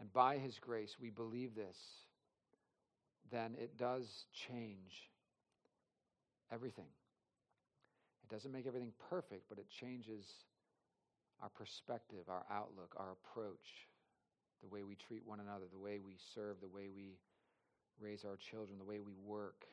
and 0.00 0.12
by 0.12 0.38
his 0.38 0.58
grace 0.58 0.96
we 1.00 1.10
believe 1.10 1.54
this, 1.54 1.76
then 3.30 3.54
it 3.58 3.76
does 3.76 4.06
change 4.48 5.10
everything. 6.52 6.88
It 8.22 8.34
doesn't 8.34 8.52
make 8.52 8.66
everything 8.66 8.92
perfect, 9.10 9.44
but 9.48 9.58
it 9.58 9.66
changes 9.68 10.24
our 11.42 11.50
perspective, 11.50 12.24
our 12.28 12.44
outlook, 12.50 12.94
our 12.96 13.12
approach 13.12 13.88
the 14.62 14.68
way 14.68 14.82
we 14.82 14.96
treat 14.96 15.26
one 15.26 15.40
another, 15.40 15.66
the 15.70 15.78
way 15.78 15.98
we 15.98 16.16
serve, 16.34 16.60
the 16.60 16.68
way 16.68 16.88
we 16.94 17.18
raise 18.00 18.24
our 18.24 18.36
children, 18.36 18.78
the 18.78 18.84
way 18.84 19.00
we 19.00 19.14
work. 19.24 19.64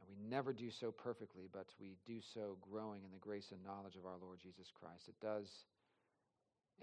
And 0.00 0.08
we 0.08 0.28
never 0.28 0.52
do 0.52 0.70
so 0.70 0.90
perfectly, 0.90 1.48
but 1.52 1.66
we 1.80 1.96
do 2.06 2.20
so 2.34 2.58
growing 2.60 3.02
in 3.04 3.10
the 3.10 3.18
grace 3.18 3.52
and 3.52 3.62
knowledge 3.64 3.96
of 3.96 4.04
our 4.04 4.18
Lord 4.20 4.38
Jesus 4.42 4.70
Christ. 4.78 5.08
It 5.08 5.18
does 5.20 5.48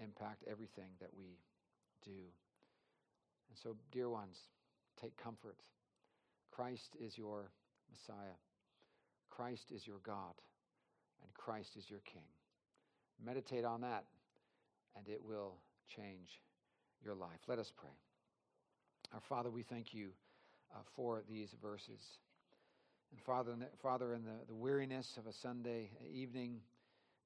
impact 0.02 0.44
everything 0.50 0.90
that 1.00 1.10
we 1.16 1.38
do. 2.04 2.26
And 3.48 3.58
so, 3.62 3.76
dear 3.92 4.08
ones, 4.08 4.36
take 5.00 5.16
comfort. 5.16 5.56
Christ 6.50 6.96
is 7.00 7.16
your 7.16 7.50
Messiah. 7.90 8.36
Christ 9.30 9.70
is 9.70 9.86
your 9.86 10.00
God. 10.04 10.34
And 11.22 11.32
Christ 11.34 11.76
is 11.76 11.88
your 11.88 12.00
King. 12.00 12.26
Meditate 13.24 13.64
on 13.64 13.80
that, 13.82 14.04
and 14.96 15.08
it 15.08 15.22
will 15.24 15.54
change 15.96 16.40
your 17.04 17.14
life. 17.14 17.40
Let 17.46 17.58
us 17.58 17.72
pray. 17.76 17.90
Our 19.12 19.20
Father, 19.28 19.50
we 19.50 19.62
thank 19.62 19.92
you 19.92 20.08
uh, 20.74 20.78
for 20.96 21.22
these 21.28 21.54
verses. 21.62 22.00
And 23.12 23.20
Father, 23.20 23.52
Father, 23.82 24.14
in 24.14 24.24
the, 24.24 24.46
the 24.48 24.54
weariness 24.54 25.16
of 25.18 25.26
a 25.26 25.32
Sunday 25.32 25.90
evening, 26.12 26.60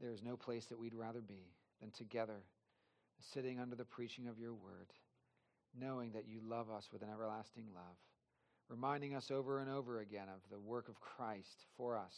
there 0.00 0.10
is 0.10 0.22
no 0.22 0.36
place 0.36 0.66
that 0.66 0.78
we'd 0.78 0.94
rather 0.94 1.20
be 1.20 1.46
than 1.80 1.90
together, 1.92 2.42
sitting 3.32 3.58
under 3.58 3.76
the 3.76 3.84
preaching 3.84 4.28
of 4.28 4.38
your 4.38 4.52
word, 4.52 4.92
knowing 5.78 6.12
that 6.12 6.28
you 6.28 6.40
love 6.46 6.70
us 6.70 6.88
with 6.92 7.02
an 7.02 7.08
everlasting 7.12 7.64
love, 7.74 7.96
reminding 8.68 9.14
us 9.14 9.30
over 9.30 9.60
and 9.60 9.70
over 9.70 10.00
again 10.00 10.28
of 10.28 10.40
the 10.50 10.58
work 10.58 10.88
of 10.88 11.00
Christ 11.00 11.66
for 11.76 11.96
us, 11.96 12.14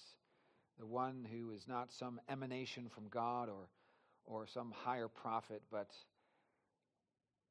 the 0.79 0.87
one 0.87 1.27
who 1.31 1.53
is 1.53 1.69
not 1.69 1.93
some 1.93 2.21
emanation 2.29 2.89
from 2.89 3.09
God 3.09 3.49
or, 3.49 3.69
or 4.25 4.47
some 4.47 4.73
higher 4.75 5.09
prophet, 5.09 5.63
but, 5.71 5.91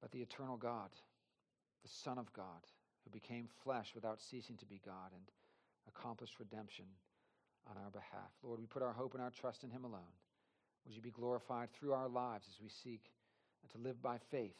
but 0.01 0.11
the 0.11 0.21
eternal 0.21 0.57
God, 0.57 0.89
the 1.83 1.89
Son 1.89 2.17
of 2.17 2.31
God, 2.33 2.63
who 3.03 3.09
became 3.09 3.47
flesh 3.63 3.91
without 3.95 4.21
ceasing 4.21 4.57
to 4.57 4.65
be 4.65 4.81
God 4.85 5.11
and 5.13 5.23
accomplished 5.87 6.39
redemption 6.39 6.85
on 7.69 7.77
our 7.77 7.91
behalf. 7.91 8.31
Lord, 8.43 8.59
we 8.59 8.65
put 8.65 8.83
our 8.83 8.93
hope 8.93 9.13
and 9.13 9.23
our 9.23 9.31
trust 9.31 9.63
in 9.63 9.69
Him 9.69 9.83
alone. 9.83 10.15
Would 10.85 10.95
you 10.95 11.01
be 11.01 11.11
glorified 11.11 11.69
through 11.71 11.93
our 11.93 12.09
lives 12.09 12.47
as 12.49 12.61
we 12.61 12.69
seek 12.69 13.11
to 13.71 13.77
live 13.77 14.01
by 14.01 14.17
faith 14.31 14.57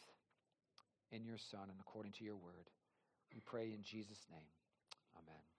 in 1.12 1.26
your 1.26 1.38
Son 1.38 1.64
and 1.70 1.80
according 1.80 2.12
to 2.14 2.24
your 2.24 2.36
word? 2.36 2.70
We 3.34 3.42
pray 3.42 3.72
in 3.74 3.84
Jesus' 3.84 4.26
name. 4.32 4.52
Amen. 5.18 5.59